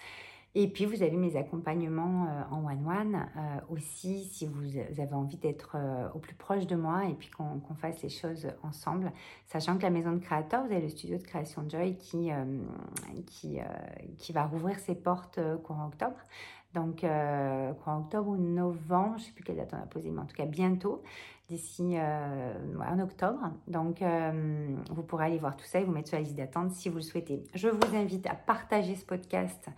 Et 0.57 0.69
puis, 0.69 0.85
vous 0.85 1.03
avez 1.03 1.17
mes 1.17 1.37
accompagnements 1.37 2.29
en 2.51 2.65
one-one 2.65 3.27
aussi, 3.69 4.25
si 4.25 4.47
vous 4.47 4.79
avez 5.01 5.15
envie 5.15 5.37
d'être 5.37 5.77
au 6.15 6.19
plus 6.21 6.35
proche 6.35 6.67
de 6.67 6.77
moi 6.77 7.07
et 7.07 7.15
puis 7.15 7.29
qu'on 7.31 7.75
fasse 7.75 8.01
les 8.03 8.09
choses 8.09 8.47
ensemble. 8.63 9.13
Sachant 9.47 9.77
que 9.77 9.83
la 9.83 9.91
maison 9.91 10.13
de 10.13 10.19
créateur, 10.19 10.65
vous 10.65 10.73
avez 10.73 10.83
le 10.83 10.89
studio 10.89 11.19
de 11.19 11.25
création 11.25 11.69
Joy 11.69 11.97
qui, 11.97 12.31
qui, 13.27 14.33
va 14.33 14.47
rouvrir 14.47 14.79
ses 14.79 14.95
portes 14.95 15.41
courant 15.65 15.87
octobre. 15.87 16.19
Donc, 16.73 17.05
courant 17.83 17.99
octobre 17.99 18.29
ou 18.29 18.37
novembre, 18.37 19.15
je 19.17 19.23
ne 19.23 19.27
sais 19.27 19.33
plus 19.33 19.43
quelle 19.43 19.57
date 19.57 19.75
on 19.75 19.83
a 19.83 19.87
posé, 19.87 20.11
mais 20.13 20.21
en 20.21 20.27
tout 20.27 20.37
cas 20.37 20.47
bientôt 20.47 21.03
d'ici 21.49 21.95
euh, 21.97 22.55
en 22.81 22.99
octobre. 22.99 23.51
Donc, 23.69 24.03
euh, 24.03 24.77
vous 24.91 25.03
pourrez 25.03 25.27
aller 25.27 25.39
voir 25.39 25.57
tout 25.57 25.67
ça 25.67 25.81
et 25.81 25.85
vous 25.85 25.93
mettre 25.93 26.09
sur 26.09 26.17
la 26.17 26.23
liste 26.23 26.37
d'attente 26.37 26.73
si 26.73 26.89
vous 26.89 26.97
le 26.97 27.03
souhaitez. 27.03 27.45
Je 27.55 27.69
vous 27.69 27.97
invite 27.97 28.27
à 28.27 28.35
partager 28.35 28.95
ce 28.95 29.05
podcast. 29.05 29.69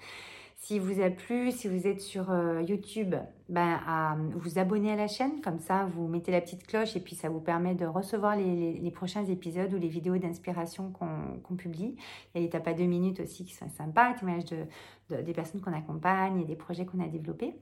Si 0.58 0.78
vous 0.78 1.00
a 1.02 1.10
plu, 1.10 1.52
si 1.52 1.68
vous 1.68 1.86
êtes 1.86 2.00
sur 2.00 2.30
euh, 2.30 2.62
YouTube, 2.62 3.14
ben, 3.48 3.78
à 3.86 4.16
vous 4.34 4.58
abonner 4.58 4.90
à 4.90 4.96
la 4.96 5.06
chaîne. 5.06 5.40
Comme 5.42 5.60
ça, 5.60 5.86
vous 5.94 6.08
mettez 6.08 6.32
la 6.32 6.40
petite 6.40 6.66
cloche 6.66 6.96
et 6.96 7.00
puis 7.00 7.14
ça 7.14 7.28
vous 7.28 7.40
permet 7.40 7.74
de 7.74 7.84
recevoir 7.84 8.36
les, 8.36 8.90
prochains 8.90 9.24
épisodes 9.26 9.72
ou 9.74 9.78
les 9.78 9.88
vidéos 9.88 10.16
d'inspiration 10.16 10.90
qu'on 10.90 11.56
publie. 11.56 11.96
Il 12.34 12.38
y 12.38 12.42
a 12.42 12.46
les 12.46 12.50
tapas 12.50 12.72
deux 12.72 12.86
minutes 12.86 13.20
aussi 13.20 13.44
qui 13.44 13.54
sont 13.54 13.68
sympas, 13.68 14.14
témoignages 14.14 14.46
de, 14.46 14.64
de, 15.10 15.22
des 15.22 15.34
personnes 15.34 15.60
qu'on 15.60 15.74
accompagne 15.74 16.40
et 16.40 16.44
des 16.44 16.56
projets 16.56 16.86
qu'on 16.86 17.00
a 17.00 17.06
développés. 17.06 17.54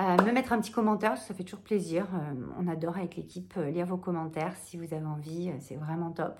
Euh, 0.00 0.16
me 0.24 0.32
mettre 0.32 0.52
un 0.52 0.60
petit 0.60 0.72
commentaire, 0.72 1.16
ça 1.16 1.34
fait 1.34 1.44
toujours 1.44 1.62
plaisir. 1.62 2.08
Euh, 2.14 2.34
on 2.58 2.66
adore 2.66 2.96
avec 2.96 3.14
l'équipe 3.14 3.54
lire 3.54 3.86
vos 3.86 3.96
commentaires 3.96 4.56
si 4.56 4.76
vous 4.76 4.92
avez 4.92 5.06
envie, 5.06 5.52
c'est 5.60 5.76
vraiment 5.76 6.10
top. 6.10 6.36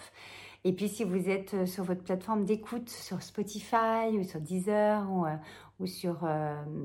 Et 0.66 0.72
puis 0.72 0.88
si 0.88 1.05
vous 1.05 1.29
êtes 1.29 1.66
sur 1.66 1.85
votre 1.85 2.03
plateforme 2.03 2.44
d'écoute, 2.44 2.88
sur 2.88 3.22
Spotify 3.22 4.16
ou 4.18 4.24
sur 4.24 4.40
Deezer 4.40 5.07
ou, 5.11 5.27
ou 5.79 5.87
sur 5.87 6.27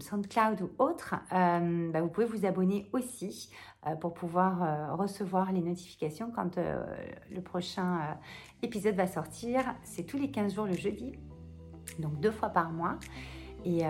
SoundCloud 0.02 0.62
ou 0.62 0.70
autre, 0.80 1.15
bah, 1.32 2.02
vous 2.02 2.10
pouvez 2.10 2.26
vous 2.26 2.46
abonner 2.46 2.89
aussi 2.92 3.50
pour 4.02 4.13
pouvoir 4.13 4.98
recevoir 4.98 5.54
les 5.54 5.62
notifications 5.62 6.30
quand 6.36 6.58
le 6.58 7.42
prochain 7.42 8.18
épisode 8.62 8.96
va 8.96 9.08
sortir. 9.08 9.63
C'est 9.84 10.04
tous 10.04 10.18
les 10.18 10.30
15 10.30 10.56
jours 10.56 10.65
le 10.65 10.74
jeudi, 10.74 11.13
donc 12.00 12.20
deux 12.20 12.32
fois 12.32 12.50
par 12.50 12.72
mois. 12.72 12.98
Et 13.63 13.84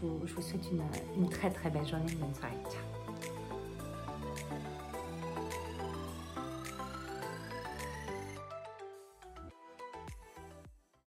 je 0.00 0.06
vous, 0.06 0.42
souhaite 0.42 0.70
une, 0.70 0.82
une 1.16 1.30
très 1.30 1.50
très 1.50 1.70
belle 1.70 1.86
journée, 1.86 2.12
une 2.12 2.18
bonne 2.18 2.34
soirée. 2.34 2.52
Ciao 2.70 2.87